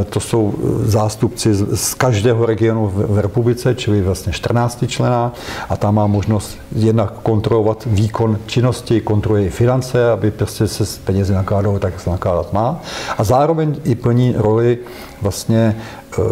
[0.00, 5.32] e, to jsou zástupci z každého regionu v republice, čili vlastně 14 člená
[5.68, 11.32] a tam má možnost jednak kontrolovat výkon činnosti, kontroluje finance, aby prostě se s penězi
[11.32, 12.80] nakládalo tak, jak se nakládat má.
[13.18, 14.78] A zároveň i plní roli
[15.22, 16.22] vlastně eh,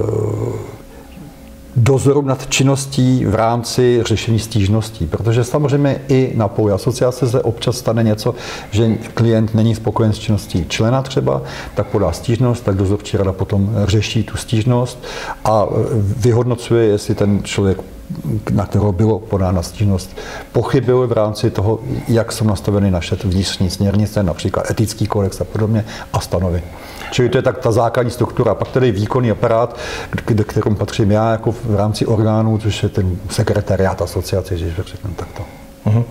[1.77, 5.07] dozoru nad činností v rámci řešení stížností.
[5.07, 8.35] Protože samozřejmě i na poli asociace se občas stane něco,
[8.71, 11.43] že klient není spokojen s činností člena třeba,
[11.75, 14.99] tak podá stížnost, tak dozorčí rada potom řeší tu stížnost
[15.45, 15.75] a eh,
[16.17, 17.79] vyhodnocuje, jestli ten člověk
[18.51, 20.17] na kterého bylo podána stížnost,
[20.53, 25.85] pochybil v rámci toho, jak jsou nastaveny naše vnitřní směrnice, například etický kodex a podobně,
[26.13, 26.63] a stanovy.
[27.11, 28.55] Čili to je tak ta základní struktura.
[28.55, 29.79] Pak tady výkonný aparát,
[30.11, 35.11] k kterému patřím já jako v rámci orgánů, což je ten sekretariát asociace, když řeknu
[35.17, 35.43] takto.
[35.87, 36.05] Uh-huh.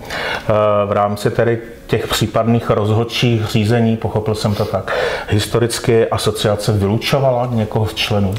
[0.85, 4.97] V rámci tedy těch případných rozhodčích řízení, pochopil jsem to tak,
[5.29, 8.33] historicky asociace vylučovala někoho z členů?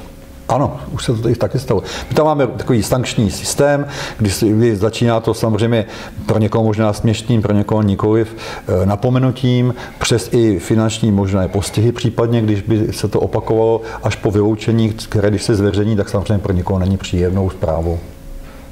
[0.49, 1.83] Ano, už se to i taky stalo.
[2.09, 3.87] My tam máme takový sankční systém,
[4.19, 5.85] kdy začíná to samozřejmě
[6.27, 12.43] pro někoho možná směšným, pro někoho nikoliv eh, napomenutím, přes i finanční možné postihy případně,
[12.43, 16.53] když by se to opakovalo až po vyloučení, které když se zveřejní, tak samozřejmě pro
[16.53, 17.99] někoho není příjemnou zprávou.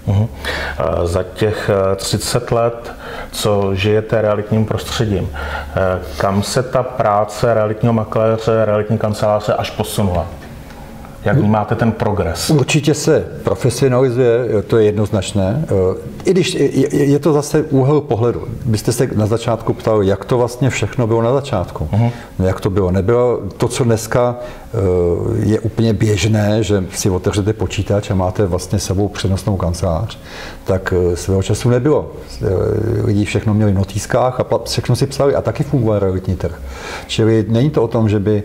[0.06, 0.28] Uhum.
[1.04, 2.92] Za těch 30 eh, let,
[3.32, 10.26] co žijete realitním prostředím, eh, kam se ta práce realitního makléře, realitní kanceláře až posunula?
[11.24, 12.50] Jak vnímáte ten progres?
[12.50, 15.64] Určitě se profesionalizuje, to je jednoznačné.
[16.24, 16.54] I když
[16.90, 18.48] je to zase úhel pohledu.
[18.64, 21.88] Byste se na začátku ptal, jak to vlastně všechno bylo na začátku.
[21.92, 22.10] Uh-huh.
[22.44, 22.90] Jak to bylo?
[22.90, 24.78] Nebylo to, co dneska eh,
[25.48, 30.18] je úplně běžné, že si otevřete počítač a máte vlastně sebou přenosnou kancelář,
[30.64, 32.12] tak eh, svého času nebylo.
[33.04, 36.60] Lidi všechno měli v notýskách a všechno si psali a taky fungoval realitní trh.
[37.06, 38.42] Čili není to o tom, že by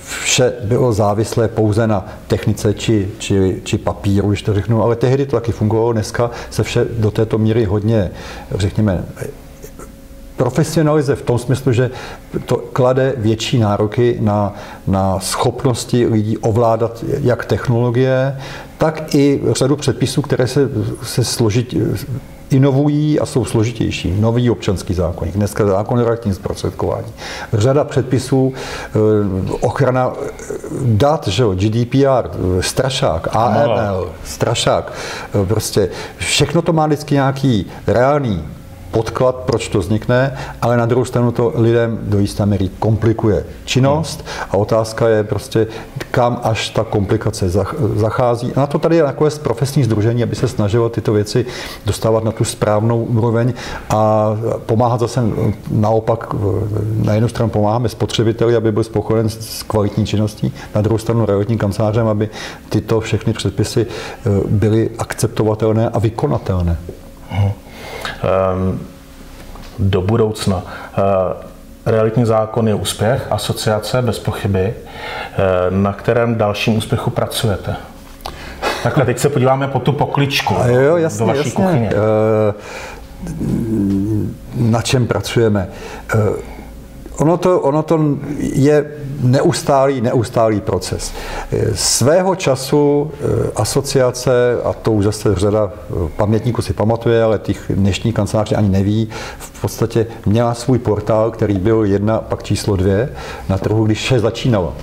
[0.00, 5.26] vše bylo závislé pouze na technice či, či, či papíru, když to řeknu, ale tehdy
[5.26, 8.10] to taky fungovalo, dneska se vše do této míry hodně,
[8.54, 9.04] řekněme,
[10.36, 11.90] profesionalizuje v tom smyslu, že
[12.46, 14.54] to klade větší nároky na,
[14.86, 18.36] na schopnosti lidí ovládat jak technologie,
[18.78, 20.70] tak i řadu předpisů, které se,
[21.02, 21.74] se složit,
[22.50, 24.20] inovují a jsou složitější.
[24.20, 27.12] Nový občanský zákonník, dneska zákon o realitním zprostředkování.
[27.52, 28.98] Řada předpisů, eh,
[29.60, 30.12] ochrana
[30.84, 32.30] dat, že jo, GDPR,
[32.60, 34.92] strašák, AML, strašák,
[35.42, 38.44] eh, prostě všechno to má vždycky nějaký reálný
[38.90, 44.24] podklad, proč to vznikne, ale na druhou stranu to lidem do jisté míry komplikuje činnost
[44.50, 45.66] a otázka je prostě,
[46.10, 47.48] kam až ta komplikace
[47.94, 48.52] zachází.
[48.56, 51.46] A na to tady je takové profesní združení, aby se snažilo tyto věci
[51.86, 53.52] dostávat na tu správnou úroveň
[53.90, 54.30] a
[54.66, 55.20] pomáhat zase
[55.70, 56.34] naopak,
[57.04, 61.58] na jednu stranu pomáháme spotřebiteli, aby byl spokojen s kvalitní činností, na druhou stranu realitním
[61.58, 62.28] kancelářem, aby
[62.68, 66.78] tyto všechny předpisy eh, byly akceptovatelné a vykonatelné.
[68.22, 68.80] Ehm,
[69.78, 70.62] do budoucna.
[70.96, 71.04] Ehm,
[71.86, 74.74] realitní zákon je úspěch, asociace bez pochyby.
[75.68, 77.76] Ehm, na kterém dalším úspěchu pracujete?
[78.82, 81.52] Takhle, teď se podíváme po tu pokličku jo, jasně, do vaší jasně.
[81.52, 81.90] kuchyně.
[84.56, 85.68] Na čem pracujeme?
[87.18, 88.00] Ono to, ono to
[88.38, 88.86] je
[89.20, 91.12] neustálý, neustálý proces.
[91.74, 97.72] Svého času eh, asociace, a to už zase řada eh, pamětníků si pamatuje, ale těch
[97.74, 103.12] dnešních kanceláří ani neví, v podstatě měla svůj portál, který byl jedna, pak číslo dvě
[103.48, 104.74] na trhu, když vše začínalo.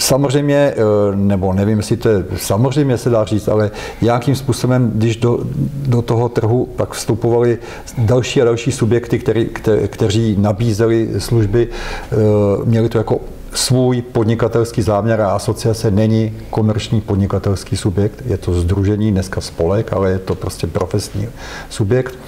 [0.00, 0.76] Samozřejmě, eh,
[1.14, 3.70] nebo nevím, jestli to je, samozřejmě se dá říct, ale
[4.02, 5.38] nějakým způsobem, když do,
[5.86, 7.58] do toho trhu pak vstupovali
[7.98, 12.16] další a další subjekty, který, kte, kteří nabízeli služby, eh,
[12.64, 13.20] měli to jako
[13.54, 20.10] svůj podnikatelský záměr a asociace není komerční podnikatelský subjekt, je to združení, dneska spolek, ale
[20.10, 21.28] je to prostě profesní
[21.70, 22.18] subjekt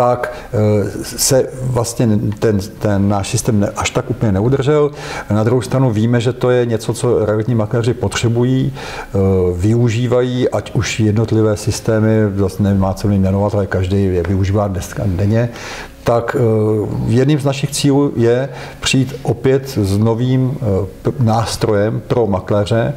[0.00, 0.58] tak eh,
[1.02, 2.08] se vlastně
[2.38, 4.90] ten, ten náš systém až tak úplně neudržel.
[5.30, 9.18] Na druhou stranu víme, že to je něco, co realitní makléři potřebují, eh,
[9.56, 15.48] využívají, ať už jednotlivé systémy, vlastně nemá co jmenovat, ale každý je využívá dneska denně,
[16.04, 16.42] tak eh,
[17.06, 18.48] jedním z našich cílů je
[18.80, 20.56] přijít opět s novým
[21.20, 22.94] nástrojem pro makléře,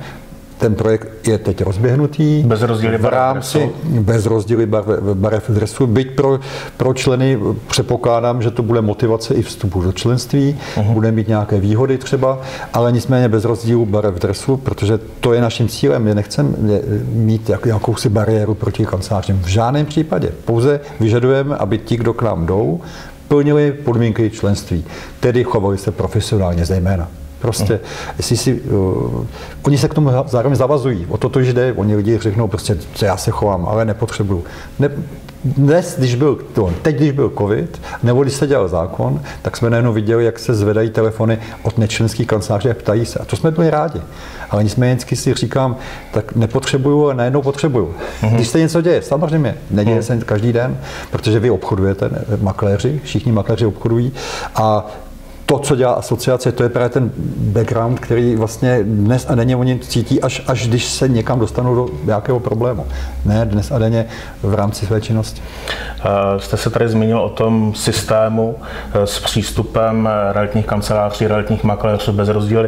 [0.64, 2.44] ten projekt je teď rozběhnutý.
[2.44, 4.66] Bez rozdíly v rámci, bez rozdíly
[5.14, 5.88] barev dresu.
[5.88, 6.40] Byť pro,
[6.78, 10.94] pro členy předpokládám, že to bude motivace i vstupu do členství, uh-huh.
[10.94, 12.42] bude mít nějaké výhody třeba,
[12.74, 16.04] ale nicméně bez rozdílu barev dresu, protože to je naším cílem.
[16.04, 16.50] My nechceme
[17.14, 19.40] mít jak, jakousi bariéru proti kancelářím.
[19.44, 20.32] V žádném případě.
[20.46, 22.82] Pouze vyžadujeme, aby ti, kdo k nám jdou,
[23.28, 24.86] plnili podmínky členství,
[25.20, 27.08] tedy chovali se profesionálně zejména.
[27.44, 27.80] Prostě,
[28.18, 29.26] jestli si, uh,
[29.64, 33.06] oni se k tomu zároveň zavazují, o to to jde, oni lidi řeknou prostě, co
[33.06, 34.44] já se chovám, ale nepotřebuju.
[34.80, 34.90] Ne,
[35.46, 39.70] dnes, když byl, to, teď, když byl covid, nebo když se dělal zákon, tak jsme
[39.70, 43.20] najednou viděli, jak se zvedají telefony od nečlenských kanceláří a ptají se.
[43.20, 44.02] A to jsme byli rádi.
[44.50, 45.76] Ale nicméně si říkám,
[46.12, 47.96] tak nepotřebuju, ale najednou potřebuju.
[48.22, 48.36] Mm-hmm.
[48.36, 50.04] Když se něco děje, samozřejmě, neděje mm.
[50.04, 50.78] se každý den,
[51.12, 52.10] protože vy obchodujete,
[52.42, 54.14] makléři, všichni makléři obchodují
[54.56, 54.86] a
[55.46, 59.80] to, co dělá asociace, to je právě ten background, který vlastně dnes a denně oni
[59.80, 62.86] cítí, až, až když se někam dostanou do nějakého problému.
[63.26, 64.06] Ne dnes a denně
[64.44, 65.42] v rámci své činnosti.
[66.06, 72.12] Uh, jste se tady zmínil o tom systému uh, s přístupem realitních kanceláří, realitních makléřů
[72.12, 72.64] bez rozdílu,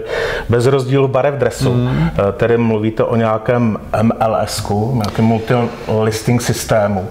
[0.50, 1.74] bez rozdílu barev dresu.
[1.74, 2.10] Mm.
[2.38, 7.08] Tedy mluvíte o nějakém MLS-ku, nějakém multi-listing systému.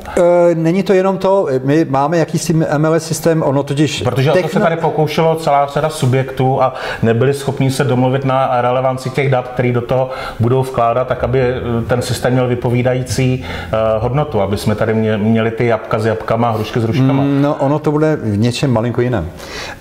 [0.55, 4.03] Není to jenom to, my máme jakýsi MLS systém, ono totiž...
[4.03, 4.49] Protože techno...
[4.49, 9.11] to se tady pokoušelo celá celá řada subjektů a nebyli schopni se domluvit na relevanci
[9.11, 14.03] těch dat, které do toho budou vkládat, tak aby eh, ten systém měl vypovídající uh,
[14.03, 17.23] hodnotu, aby jsme tady měli ty jabka s jabkama, hrušky s hruškama.
[17.23, 19.29] Mm, no, ono to bude v něčem malinko jiném.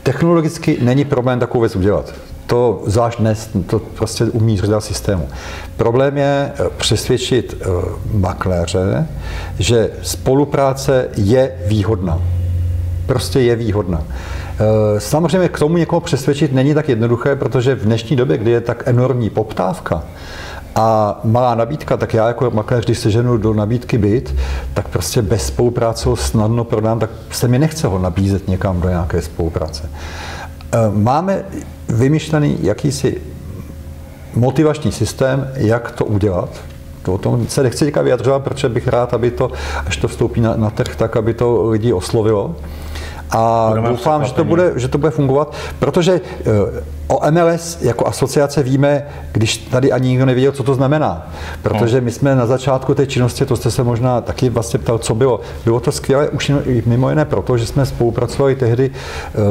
[0.04, 2.14] Technologicky není problém takovou věc udělat.
[2.46, 5.28] To zvlášť dnes, to prostě umí řada systému.
[5.78, 7.64] Problém je eh, přesvědčit
[8.14, 9.08] makléře,
[9.60, 12.20] že spolupráce je výhodná.
[13.06, 14.02] Prostě je výhodná.
[14.60, 18.62] Eh, samozřejmě k tomu někoho přesvědčit není tak jednoduché, protože v dnešní době, kdy je
[18.62, 20.04] tak enormní poptávka,
[20.76, 24.36] a malá nabídka, tak já jako makléř, když seženu do nabídky byt,
[24.74, 28.90] tak prostě bez spolupráce ho snadno prodám, tak se mi nechce ho nabízet někam do
[28.90, 29.90] nějaké spolupráce.
[30.72, 31.46] Eh, máme
[31.90, 33.22] vymyšlený jakýsi
[34.36, 36.50] motivační systém, jak to udělat.
[37.04, 39.52] To o tom se nechci teďka vyjadřovat, protože bych rád, aby to,
[39.86, 42.56] až to vstoupí na, na trh, tak aby to lidi oslovilo.
[43.34, 48.64] A doufám, že to, bude, že to bude fungovat, protože eh, O MLS jako asociace
[48.64, 51.28] víme, když tady ani nikdo nevěděl, co to znamená.
[51.62, 55.16] Protože my jsme na začátku té činnosti, to jste se možná taky vlastně ptal, co
[55.16, 55.40] bylo.
[55.66, 56.52] Bylo to skvělé už
[56.86, 59.44] mimo jiné proto, že jsme spolupracovali tehdy uh,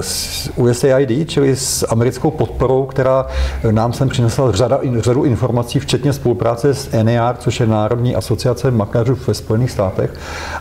[0.00, 3.26] s USAID, čili s americkou podporou, která
[3.70, 9.18] nám sem přinesla řada, řadu informací, včetně spolupráce s NAR, což je Národní asociace makléřů
[9.26, 10.10] ve Spojených státech.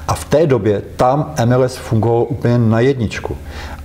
[0.07, 3.37] A v té době tam MLS fungovalo úplně na jedničku.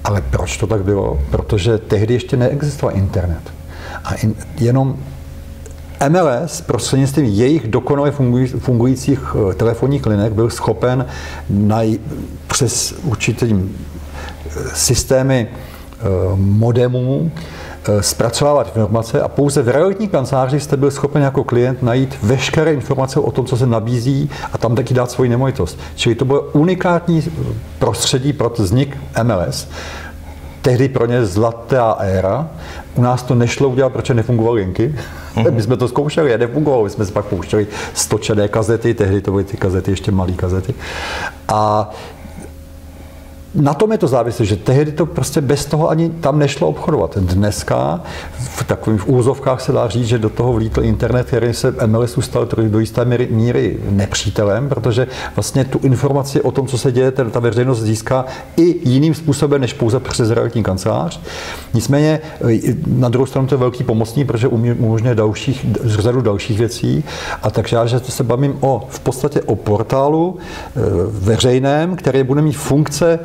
[0.04, 1.18] Ale proč to tak bylo?
[1.30, 3.42] Protože tehdy ještě neexistoval internet.
[4.04, 4.96] A in, jenom
[6.08, 8.10] MLS prostřednictvím jejich dokonale
[8.58, 11.06] fungujících eh, telefonních linek byl schopen
[11.50, 11.80] na,
[12.46, 16.04] přes určitý eh, systémy eh,
[16.36, 17.30] modemů
[18.00, 23.20] zpracovávat informace a pouze v realitní kanceláři jste byl schopen jako klient najít veškeré informace
[23.20, 25.78] o tom, co se nabízí a tam taky dát svoji nemovitost.
[25.94, 27.22] Čili to bylo unikátní
[27.78, 29.68] prostředí pro vznik MLS.
[30.62, 32.48] Tehdy pro ně zlatá éra.
[32.94, 34.94] U nás to nešlo udělat, protože nefungovaly linky.
[35.34, 35.50] Mm-hmm.
[35.54, 36.84] My jsme to zkoušeli a nefungovalo.
[36.84, 40.74] My jsme si pak pouštěli stočené kazety, tehdy to byly ty kazety, ještě malé kazety.
[41.48, 41.90] A
[43.58, 47.18] na tom je to závislé, že tehdy to prostě bez toho ani tam nešlo obchodovat.
[47.18, 48.00] Dneska
[48.38, 52.48] v takových úzovkách se dá říct, že do toho vlítl internet, který se MLS stal
[52.68, 57.40] do jisté míry, míry nepřítelem, protože vlastně tu informaci o tom, co se děje, ta
[57.40, 58.24] veřejnost získá
[58.56, 61.20] i jiným způsobem, než pouze přes realitní kancelář.
[61.74, 62.20] Nicméně
[62.86, 67.04] na druhou stranu to je velký pomocný, protože umožňuje dalších, řadu dalších věcí.
[67.42, 72.42] A takže já že se bavím o, v podstatě o portálu e, veřejném, který bude
[72.42, 73.18] mít funkce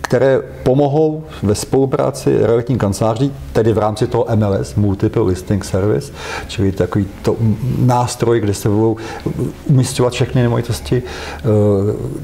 [0.00, 6.12] které pomohou ve spolupráci realitní kanceláří, tedy v rámci toho MLS, Multiple Listing Service,
[6.48, 7.36] čili takový to
[7.78, 8.96] nástroj, kde se budou
[9.66, 11.02] umístěvat všechny nemovitosti
[11.44, 12.20] eh,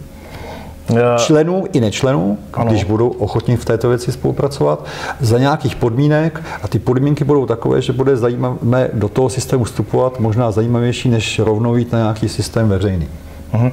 [1.16, 2.70] členů i nečlenů, ano.
[2.70, 4.86] když budou ochotní v této věci spolupracovat,
[5.20, 10.20] za nějakých podmínek a ty podmínky budou takové, že bude zajímavé do toho systému vstupovat,
[10.20, 13.08] možná zajímavější, než rovnou jít na nějaký systém veřejný.
[13.54, 13.72] Uh-huh.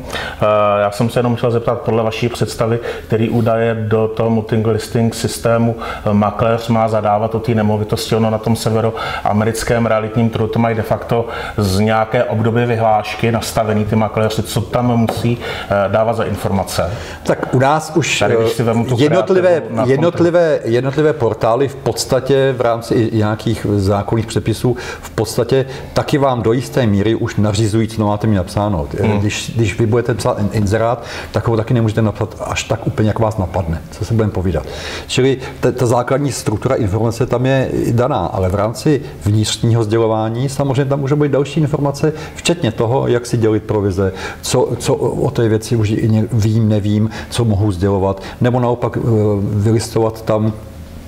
[0.82, 5.16] Já jsem se jenom chtěl zeptat, podle vaší představy, který údaje do toho multilingual listing
[5.16, 10.60] systému eh, makléř má zadávat o té nemovitosti, ono na tom severoamerickém realitním trhu to
[10.60, 16.14] mají de facto z nějaké období vyhlášky nastavený ty makléři, co tam musí eh, dávat
[16.14, 16.92] za informace.
[17.24, 22.54] Tak u nás už Tady, když si vemu tu jednotlivé, jednotlivé, jednotlivé portály v podstatě
[22.58, 28.08] v rámci nějakých zákonných předpisů v podstatě taky vám do jisté míry už nařizují, co
[28.08, 28.88] máte mi napsáno.
[29.02, 29.20] Hmm.
[29.20, 33.20] Když, když vy budete psát inzerát, tak ho taky nemůžete napsat až tak úplně, jak
[33.20, 34.66] vás napadne, co se budeme povídat.
[35.08, 40.86] Čili ta, ta základní struktura informace tam je daná, ale v rámci vnitřního sdělování samozřejmě
[40.86, 45.50] tam může být další informace, včetně toho, jak si dělit provize, co, co o té
[45.50, 45.94] věci už
[46.32, 49.02] vím, nevím, co mohu sdělovat, nebo naopak eh,
[49.42, 50.54] vylistovat tam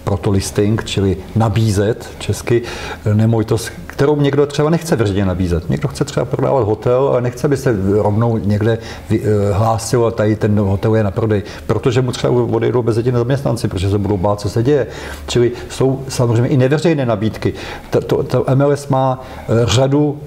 [0.04, 2.62] proto listing, čili nabízet česky
[3.06, 5.69] eh, nemovitost, kterou někdo třeba nechce veřejně nabízet.
[5.69, 8.77] Někdo chce třeba prodávat hotel, ale nechce, aby se rovnou někde
[9.12, 9.17] eh,
[9.51, 13.67] hlásil a tady ten hotel je na prodej, protože mu třeba odejdou bez jediné zaměstnanci,
[13.67, 14.88] protože se budou bát, co se děje.
[15.27, 17.53] Čili jsou samozřejmě i neveřejné nabídky.
[17.89, 20.19] To, to, to MLS má eh, řadu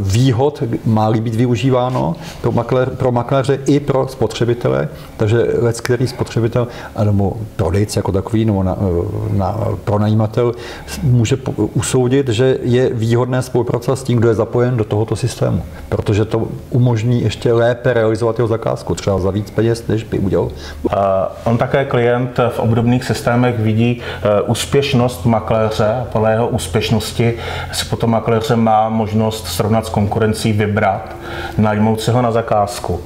[0.00, 6.68] výhod, má-li být využíváno pro, makléř, pro makléře i pro spotřebitele, takže lec, který spotřebitel,
[7.04, 8.76] nebo prodejce jako takový, nebo na,
[9.32, 10.52] na, pronajímatel
[11.02, 11.36] může
[11.74, 16.48] usoudit, že je výhodné spolupracovat s tím, kdo je zapojen do tohoto systému, protože to
[16.70, 20.50] umožní ještě lépe realizovat jeho zakázku, třeba za víc peněz, než by udělal.
[21.44, 27.34] On také klient v obdobných systémech vidí uh, úspěšnost makléře podle jeho úspěšnosti
[27.72, 31.16] si potom makléře má možnost srovnat s konkurencí, vybrat,
[31.58, 33.00] najmout si ho na zakázku.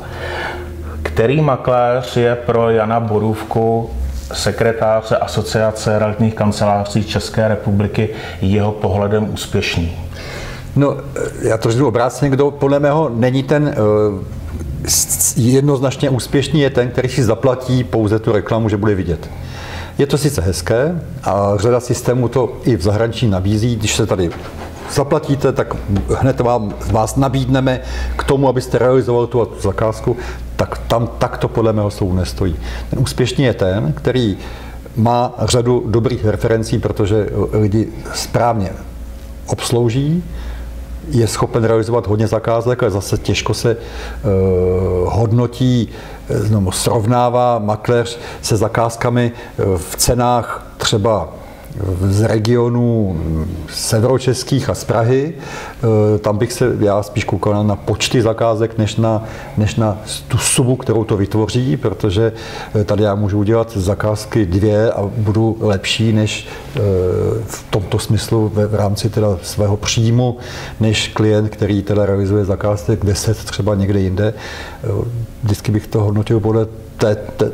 [1.02, 3.90] Který makléř je pro Jana Borůvku
[4.34, 8.08] sekretáře Asociace realitních kanceláří České republiky
[8.40, 9.92] jeho pohledem úspěšný?
[10.76, 10.96] No,
[11.42, 13.74] já to řeknu obráceně, kdo podle mého není ten
[15.36, 19.30] jednoznačně úspěšný je ten, který si zaplatí pouze tu reklamu, že bude vidět.
[19.98, 24.30] Je to sice hezké a řada systémů to i v zahraničí nabízí, když se tady
[24.92, 25.74] zaplatíte, tak
[26.18, 27.80] hned vám, vás nabídneme
[28.16, 30.16] k tomu, abyste realizovali tu zakázku,
[30.62, 32.56] tak tam takto podle mého soudu nestojí.
[32.90, 34.36] Ten úspěšný je ten, který
[34.96, 38.70] má řadu dobrých referencí, protože lidi správně
[39.46, 40.24] obslouží,
[41.08, 44.30] je schopen realizovat hodně zakázek, ale zase těžko se uh,
[45.14, 45.88] hodnotí,
[46.50, 51.28] no, srovnává makléř se zakázkami eh, v cenách třeba
[52.00, 53.20] z regionů
[53.68, 55.34] severočeských a z Prahy.
[56.14, 59.24] E, tam bych se já spíš koukal na počty zakázek, než na,
[59.56, 59.98] než na
[60.28, 62.32] tu sumu, kterou to vytvoří, protože
[62.80, 66.80] e, tady já můžu udělat zakázky dvě a budu lepší než e,
[67.46, 70.36] v tomto smyslu v rámci teda svého příjmu,
[70.80, 74.34] než klient, který teda realizuje zakázek 10 třeba někde jinde.
[75.42, 76.66] Vždycky bych to hodnotil podle
[76.96, 77.50] té, té,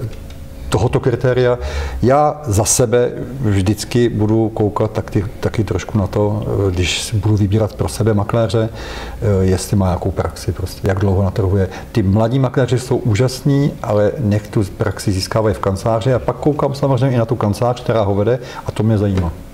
[0.69, 1.59] tohoto kritéria.
[2.03, 7.75] Já za sebe vždycky budu koukat taky, taky trošku na to, eh, když budu vybírat
[7.75, 11.69] pro sebe makléře, eh, jestli má nějakou praxi, prostě, jak dlouho na trhu je.
[11.93, 16.75] Ty mladí makléři jsou úžasní, ale nech tu praxi získávají v kanceláři a pak koukám
[16.75, 19.48] samozřejmě i na tu kancelář, která ho vede a to mě zajímá.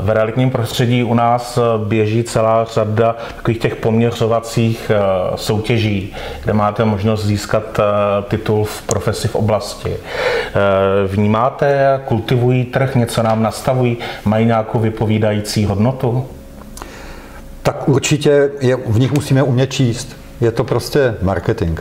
[0.00, 4.98] V realitním prostředí u nás běží celá řada takových těch poměřovacích eh,
[5.36, 7.82] soutěží, kde máte možnost získat eh,
[8.28, 9.96] titul v profesi v oblasti.
[9.96, 10.52] Eh,
[11.06, 16.26] vnímáte, kultivují trh, něco nám nastavují, mají nějakou vypovídající hodnotu?
[17.62, 20.16] Tak určitě je, v nich musíme umět číst.
[20.40, 21.80] Je to prostě marketing.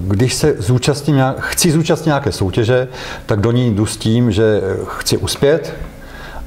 [0.00, 2.88] Když se zúčastním, chci zúčastnit nějaké soutěže,
[3.26, 5.74] tak do ní jdu s tím, že chci uspět,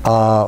[0.06, 0.48] a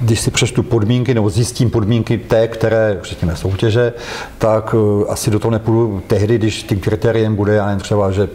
[0.00, 3.92] když si přečtu podmínky nebo zjistím podmínky té, které, řekněme, soutěže,
[4.38, 8.28] tak eh, asi do toho nepůjdu tehdy, když tím kritériem bude, já jen třeba, že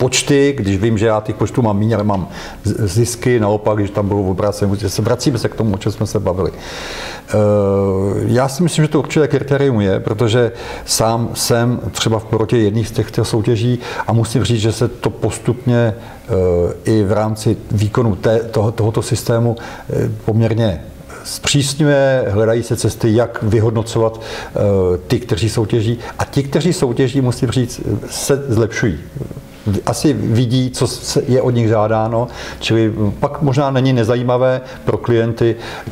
[0.00, 2.28] počty, když vím, že já těch počtů mám méně, ale mám
[2.64, 6.20] zisky, naopak, když tam budou obráceny, se vracíme se k tomu, o čem jsme se
[6.20, 6.50] bavili.
[6.52, 7.34] Eh,
[8.26, 10.52] já si myslím, že to určité kritérium je, protože
[10.84, 15.10] sám jsem třeba v porotě jedných z těchto soutěží a musím říct, že se to
[15.10, 16.32] postupně eh,
[16.84, 20.84] i v rámci výkonu té, toho, tohoto systému eh, poměrně
[21.24, 24.20] zpřísňuje, hledají se cesty, jak vyhodnocovat
[25.06, 25.98] ty, kteří soutěží.
[26.18, 27.80] A ti, kteří soutěží, musím říct,
[28.10, 28.98] se zlepšují
[29.86, 30.86] asi vidí, co
[31.28, 32.28] je od nich žádáno,
[32.60, 35.90] čili pak možná není nezajímavé pro klienty, eh,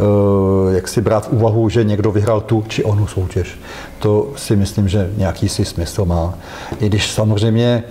[0.74, 3.58] jak si brát v úvahu, že někdo vyhrál tu či onu soutěž.
[3.98, 6.34] To si myslím, že nějaký si smysl má.
[6.80, 7.84] I když samozřejmě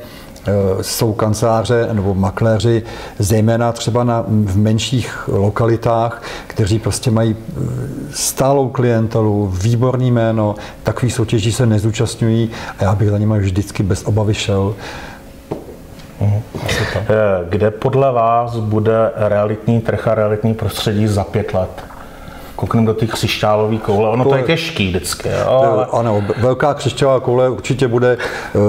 [0.48, 0.52] eh,
[0.82, 2.84] jsou kanceláře nebo makléři,
[3.20, 7.62] zejména třeba na, v menších lokalitách, kteří prostě mají eh,
[8.14, 12.50] stálou klientelu, výborný jméno, takový soutěží se nezúčastňují
[12.80, 14.76] a já bych za nimi vždycky bez obavy šel.
[16.22, 16.44] Eh,
[17.50, 21.97] kde podle vás bude realitní trh a realitní prostředí za pět let?
[22.58, 24.10] Koukneme do těch křišťálové koule.
[24.10, 25.30] Ono to je těžký vždycky.
[25.30, 25.88] Jo, ale...
[25.92, 28.60] Ano, velká křišťálová koule určitě bude eh,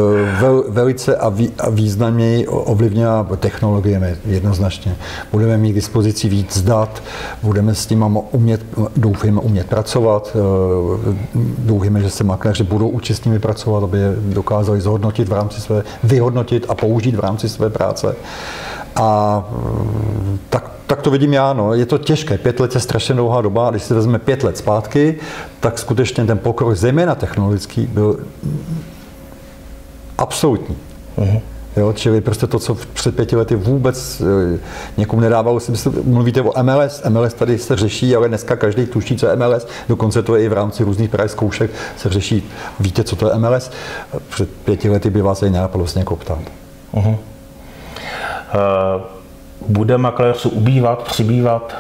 [0.41, 4.97] vel, velice a, vý, a významněji ovlivněna technologiemi jednoznačně.
[5.33, 7.03] Budeme mít k dispozici víc dat,
[7.43, 8.61] budeme s tím umět,
[8.97, 11.15] doufujeme, umět pracovat, eh,
[11.59, 15.61] doufujeme, že se makléři budou učit s nimi pracovat, aby je dokázali zhodnotit v rámci
[15.61, 18.17] své, vyhodnotit a použít v rámci své práce.
[18.97, 21.53] A mm, tak, tak to vidím já.
[21.53, 21.75] No.
[21.75, 22.39] Je to těžké.
[22.39, 23.71] Pět let je strašně dlouhá doba.
[23.71, 25.17] Když si vezmeme pět let zpátky,
[25.61, 28.21] tak skutečně ten pokrok, zejména technologický, byl
[30.19, 30.77] absolutní.
[31.19, 31.41] Uh-huh.
[31.77, 34.59] Jo, čili prostě to, co před pěti lety vůbec e,
[34.97, 35.93] někomu nedávalo smysl.
[36.05, 40.23] Mluvíte o MLS, MLS tady se řeší, ale dneska každý tuší, co je MLS, dokonce
[40.23, 43.71] to je i v rámci různých právě zkoušek se řeší, víte, co to je MLS.
[44.29, 46.43] Před pěti lety by vás ani nenapadlo se někoho ptát.
[46.95, 47.17] Uh-huh.
[48.55, 49.18] Eh,
[49.69, 51.77] bude makléřů ubývat, přibývat?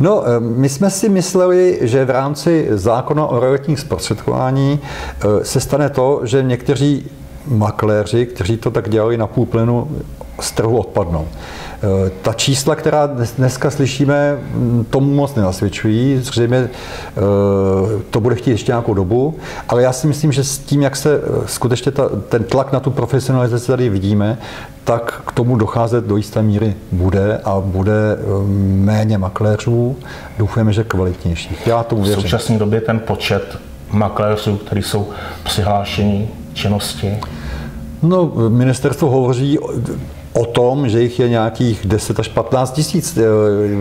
[0.00, 5.60] No, eh, my jsme si mysleli, že v rámci zákona o realitních zprostředkování eh, se
[5.60, 7.10] stane to, že někteří
[7.46, 9.88] makléři, kteří to tak dělali na půl plynu,
[10.40, 11.28] z trhu odpadnou.
[11.84, 13.06] Eh, ta čísla, která
[13.36, 16.18] dneska slyšíme, mm, tomu moc nenasvědčují.
[16.18, 16.70] Zřejmě eh,
[18.10, 19.34] to bude chtít ještě nějakou dobu,
[19.68, 22.80] ale já si myslím, že s tím, jak se eh, skutečně ta, ten tlak na
[22.80, 24.38] tu profesionalizaci tady vidíme,
[24.84, 28.18] tak k tomu docházet do jisté míry bude a bude
[28.84, 29.96] méně makléřů,
[30.38, 31.66] doufujeme, že kvalitnějších.
[31.66, 32.18] Já tomu věřím.
[32.18, 33.58] V současné době ten počet
[33.90, 35.08] makléřů, kteří jsou
[35.44, 37.18] přihlášení činnosti?
[38.02, 39.58] No, ministerstvo hovoří
[40.34, 43.18] o tom, že jich je nějakých 10 až 15 tisíc.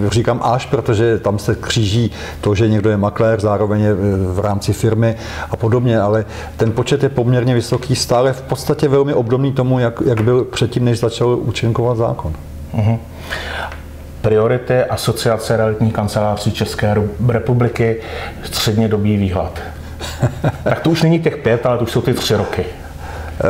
[0.08, 3.94] Říkám až, protože tam se kříží to, že někdo je maklér, zároveň je
[4.34, 5.16] v rámci firmy
[5.50, 6.26] a podobně, ale
[6.58, 10.86] ten počet je poměrně vysoký, stále v podstatě velmi obdobný tomu, jak, jak byl předtím,
[10.86, 12.34] než začal účinkovat zákon.
[12.78, 12.98] Uh-huh
[14.24, 16.96] priority Asociace realitních kanceláří České
[17.30, 18.02] republiky
[18.44, 19.62] střednědobý výhled.
[20.64, 22.66] tak to už není těch pět, ale to už jsou ty tři roky.
[23.40, 23.44] Eh,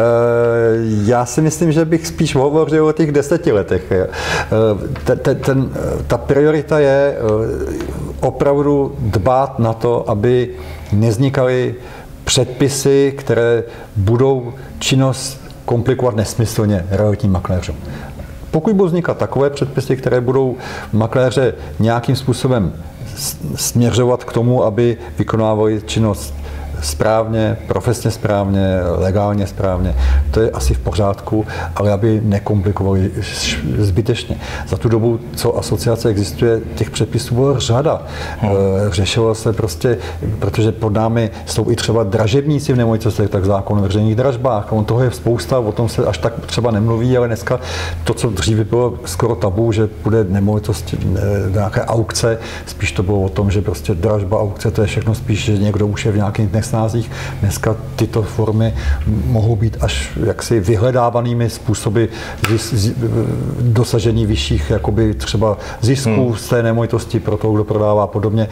[1.06, 3.92] já si myslím, že bych spíš hovořil o těch deseti letech.
[3.92, 4.08] Eh,
[5.04, 5.70] ten, ten, ten,
[6.08, 7.22] ta priorita je eh,
[8.20, 10.50] opravdu dbát na to, aby
[10.94, 11.76] nevznikaly
[12.24, 13.64] předpisy, které
[13.96, 17.76] budou činnost komplikovat nesmyslně realitním makléřům.
[18.52, 20.56] Pokud budou vznikat takové předpisy, které budou
[20.94, 22.74] makléře nějakým způsobem
[23.56, 26.34] směřovat k tomu, aby vykonávali činnost
[26.84, 29.96] správně, profesně správně, legálně správně,
[30.32, 33.12] to je asi v pořádku, ale aby nekomplikovali
[33.78, 34.36] zbytečně.
[34.68, 38.02] Za tu dobu, co asociace existuje, těch předpisů bylo řada.
[38.40, 38.52] Hmm.
[38.90, 39.98] Řešilo se prostě,
[40.40, 44.74] protože pod námi jsou i třeba dražebníci v nemovitostech, tak zákon o veřejných dražbách.
[44.74, 47.60] On toho je spousta, o tom se až tak třeba nemluví, ale dneska
[48.04, 50.96] to, co dříve bylo skoro tabu, že bude nemovitost
[51.54, 55.44] nějaké aukce, spíš to bylo o tom, že prostě dražba, aukce, to je všechno spíš,
[55.44, 57.12] že někdo už je v nějakých nesnázích.
[57.42, 58.74] Dneska tyto formy
[59.26, 62.06] mohou být až jaksi vyhledávanými způsoby
[63.62, 66.38] dosažení vyšších jakoby třeba zisků hmm.
[66.38, 68.48] z té nemovitosti pro toho, kdo prodává a podobně.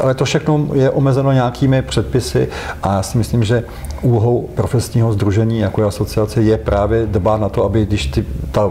[0.00, 2.48] Ale to všechno je omezeno nějakými předpisy
[2.82, 3.64] a já si myslím, že
[4.02, 8.70] úlohou profesního združení jako asociace je právě dbát na to, aby když ty, ta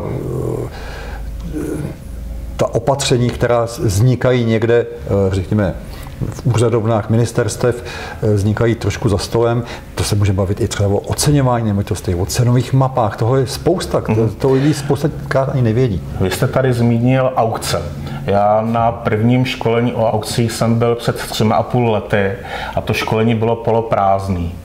[2.57, 4.85] ta opatření, která vznikají někde,
[5.31, 5.73] řekněme,
[6.21, 9.63] v úřadovnách ministerstev eh, vznikají trošku za stolem.
[9.95, 13.17] To se může bavit i třeba o oceňování nemovitostí, o cenových mapách.
[13.17, 14.29] Toho je spousta, mm-hmm.
[14.29, 15.09] to lidi spousta
[15.53, 16.01] ani nevědí.
[16.21, 17.81] Vy jste tady zmínil aukce.
[18.25, 22.31] Já na prvním školení o aukcích jsem byl před třemi a půl lety
[22.75, 24.55] a to školení bylo poloprázdný.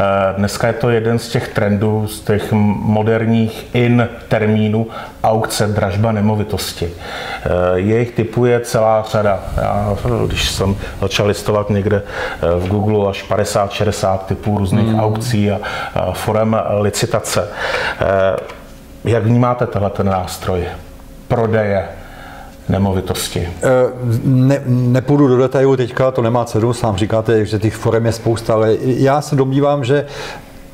[0.00, 4.86] Eh, dneska je to jeden z těch trendů, z těch moderních in termínů
[5.24, 6.92] aukce, dražba nemovitosti.
[6.92, 9.40] Eh, jejich typů je celá řada.
[9.56, 9.96] Já,
[10.26, 15.00] když jsem začal listovat někde eh, v Google až 50-60 typů různých hmm.
[15.00, 15.60] aukcí a
[16.12, 17.48] forem licitace.
[19.04, 20.64] Jak vnímáte tenhle ten nástroj
[21.28, 21.88] prodeje
[22.70, 23.48] nemovitosti?
[23.62, 23.68] Eh,
[24.24, 28.54] ne, nepůjdu do detailu teďka, to nemá cenu, sám říkáte, že těch forem je spousta,
[28.54, 30.06] ale já se domnívám, že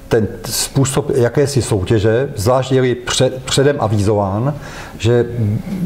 [0.09, 4.55] ten způsob jakési soutěže, zvlášť je před, předem avizován,
[4.99, 5.27] že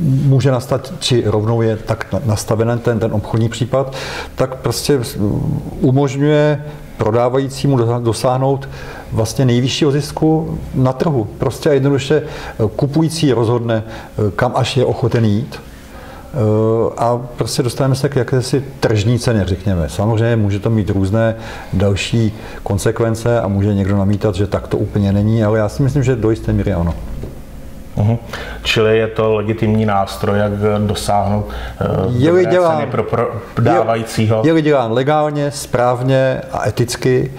[0.02, 3.94] může nastat, či rovnou je tak nastaven ten, ten obchodní případ,
[4.34, 5.00] tak prostě
[5.80, 6.64] umožňuje
[6.96, 8.68] prodávajícímu dosáhnout
[9.12, 11.28] vlastně nejvyššího zisku na trhu.
[11.38, 12.22] Prostě a jednoduše
[12.76, 13.82] kupující rozhodne,
[14.36, 15.69] kam až je ochoten jít Eh,
[16.99, 19.89] a prostě dostaneme se k jakési tržní ceně, řekněme.
[19.89, 21.35] Samozřejmě může to mít různé
[21.72, 26.03] další konsekvence a může někdo namítat, že tak to úplně není, ale já si myslím,
[26.03, 26.95] že do jisté míry ano.
[27.95, 28.18] Uhum.
[28.62, 30.53] Čili je to legitimní nástroj, jak
[30.87, 31.49] dosáhnout
[32.07, 33.05] uh, je dělán, ceny pro
[33.55, 34.43] prodávajícího?
[34.45, 37.33] Je-li dělán legálně, správně a eticky,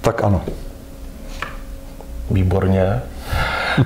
[0.00, 0.40] tak ano.
[2.30, 3.02] Výborně.
[3.78, 3.84] Uh,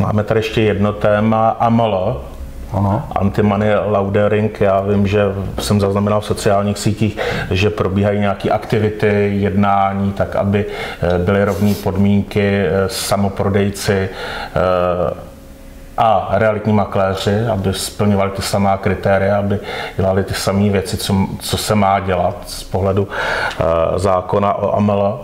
[0.00, 2.24] máme tady ještě jedno téma AML,
[2.72, 3.02] ano.
[3.14, 5.22] Anti-money laundering, já vím, že
[5.58, 7.18] jsem zaznamenal v sociálních sítích,
[7.50, 15.26] že probíhají nějaké aktivity, jednání, tak aby eh, byly rovné podmínky eh, samoprodejci eh,
[15.98, 19.58] a realitní makléři, aby splňovali ty samá kritéria, aby
[19.96, 23.08] dělali ty samé věci, co, co se má dělat z pohledu
[23.96, 25.20] zákona o AML.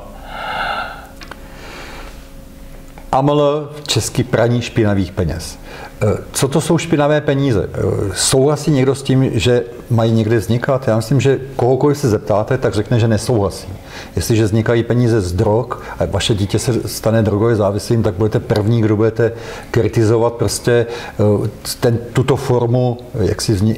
[3.13, 5.59] AML, český praní špinavých peněz.
[6.03, 7.69] Eh, co to jsou špinavé peníze?
[7.75, 7.81] Eh,
[8.15, 10.89] souhlasí někdo s tím, že mají někde vznikat?
[10.89, 13.69] Já myslím, že kohokoliv se zeptáte, tak řekne, že nesouhlasí.
[14.17, 15.67] Jestliže vznikají peníze z drog
[15.99, 19.33] a vaše dítě se stane drogově závislým, tak budete první, kdo budete
[19.71, 20.87] kritizovat prostě
[21.21, 21.49] eh,
[21.81, 23.77] ten, tuto formu jak si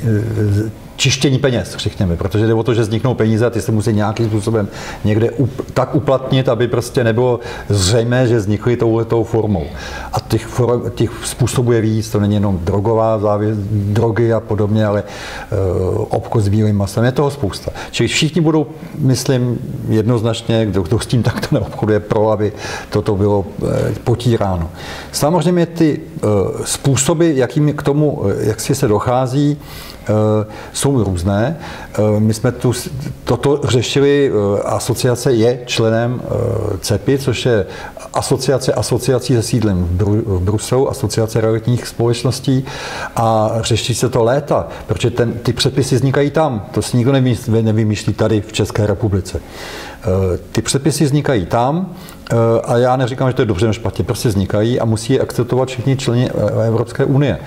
[0.97, 4.27] čištění peněz, řekněme, protože jde o to, že vzniknou peníze a ty se musí nějakým
[4.27, 4.69] způsobem
[5.05, 9.67] někde up, tak uplatnit, aby prostě nebylo zřejmé, že vznikly touhletou formou.
[10.13, 14.87] A těch, form, těch způsobů je víc, to není jenom drogová závěs, drogy a podobně,
[14.87, 17.71] ale uh, obchod s bílým masem, je toho spousta.
[17.91, 18.67] Čili všichni budou,
[18.99, 22.53] myslím, jednoznačně, kdo, kdo s tím takto neobchoduje pro, aby
[22.91, 23.69] toto bylo uh,
[24.05, 24.71] potíráno.
[25.13, 26.31] Samozřejmě ty uh,
[26.65, 29.57] způsoby, jakými k tomu, jak si se dochází,
[30.73, 31.57] jsou jsou různé.
[32.19, 32.73] My jsme tu,
[33.25, 34.33] toto řešili,
[34.65, 36.23] asociace je členem
[36.81, 37.67] CEPI, což je
[38.15, 42.65] asociace asociací se sídlem v Bruselu, asociace realitních společností
[43.17, 46.67] a řeší se to léta, protože ten, ty předpisy vznikají tam.
[46.75, 47.13] To si nikdo
[47.63, 49.41] nevymýšlí tady v České republice.
[50.53, 51.95] Ty předpisy vznikají tam
[52.65, 55.69] a já neříkám, že to je dobře nebo špatně, prostě vznikají a musí je akceptovat
[55.69, 56.31] všichni členi
[56.67, 57.39] Evropské unie.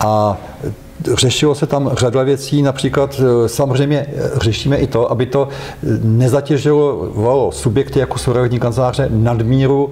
[0.00, 0.36] A
[1.14, 5.86] Řešilo se tam řada věcí, například e, samozřejmě e, řešíme i to, aby to e,
[6.02, 9.90] nezatěžovalo subjekty jako jsou kanceláře nadmíru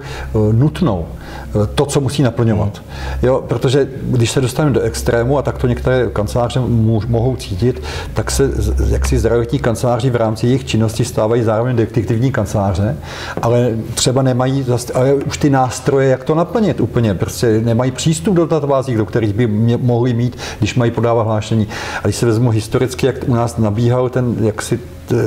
[0.51, 1.05] nutnou.
[1.75, 2.81] To, co musí naplňovat.
[3.23, 6.59] Jo, protože když se dostaneme do extrému, a tak to některé kanceláře
[7.07, 7.83] mohou cítit,
[8.13, 8.49] tak se
[8.89, 12.97] jaksi zdravotní kanceláři v rámci jejich činnosti stávají zároveň detektivní kanceláře,
[13.41, 17.13] ale třeba nemají ale už ty nástroje, jak to naplnit úplně.
[17.13, 19.47] Prostě nemají přístup do databází, do kterých by
[19.77, 21.67] mohli mít, když mají podává hlášení.
[22.03, 24.79] A když se vezmu historicky, jak u nás nabíhal ten, jak si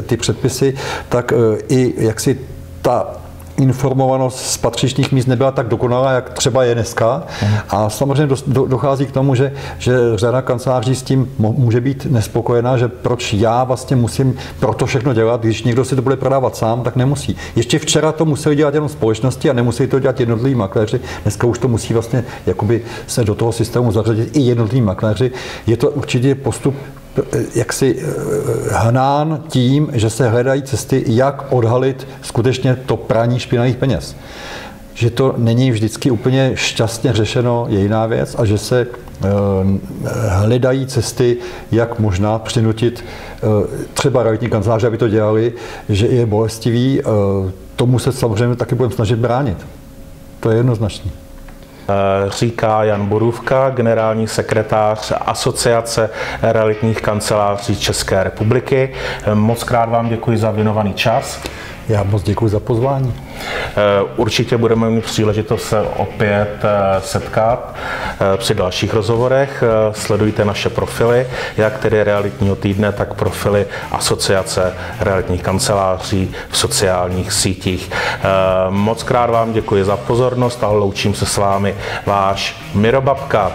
[0.07, 0.75] ty předpisy,
[1.09, 1.37] tak e,
[1.68, 2.39] i jak si
[2.83, 3.24] ta
[3.57, 7.22] informovanost z patřičných míst nebyla tak dokonalá, jak třeba je dneska.
[7.70, 12.07] A samozřejmě do, do, dochází k tomu, že, že řada kanceláří s tím může být
[12.11, 16.16] nespokojená, že proč já vlastně musím pro to všechno dělat, když někdo si to bude
[16.16, 17.36] prodávat sám, tak nemusí.
[17.57, 21.00] Ještě včera to museli dělat jenom společnosti a nemusí to dělat jednotliví makléři.
[21.22, 25.30] Dneska už to musí vlastně jakoby se do toho systému zařadit i jednotliví makléři.
[25.66, 26.74] Je to určitě postup
[27.54, 28.04] jaksi eh,
[28.70, 34.16] hnán tím, že se hledají cesty, jak odhalit skutečně to praní špinavých peněz.
[34.94, 39.28] Že to není vždycky úplně šťastně řešeno, je jiná věc, a že se eh,
[40.28, 41.36] hledají cesty,
[41.72, 43.46] jak možná přinutit eh,
[43.94, 45.52] třeba realitní kanceláře, aby to dělali,
[45.88, 47.00] že je bolestivý,
[47.76, 49.66] tomu se samozřejmě taky budeme snažit bránit.
[50.40, 51.24] To je jednoznačné.
[51.89, 56.11] Eh, říká Jan Borůvka, generální sekretář Asociace
[56.43, 58.93] realitních kanceláří České republiky.
[59.24, 61.41] Eh, moc krát vám děkuji za věnovaný čas.
[61.89, 63.14] Já moc děkuji za pozvání.
[63.16, 63.72] Eh,
[64.16, 69.64] určitě budeme mít příležitost se opět eh, setkat eh, při dalších rozhovorech.
[69.93, 71.26] Sledujte naše profily,
[71.57, 77.91] jak tedy realitního týdne, tak profily Asociace realitních kanceláří v sociálních sítích.
[78.68, 81.74] Moc krát vám děkuji za pozornost a loučím se s vámi
[82.07, 83.53] váš Mirobabka.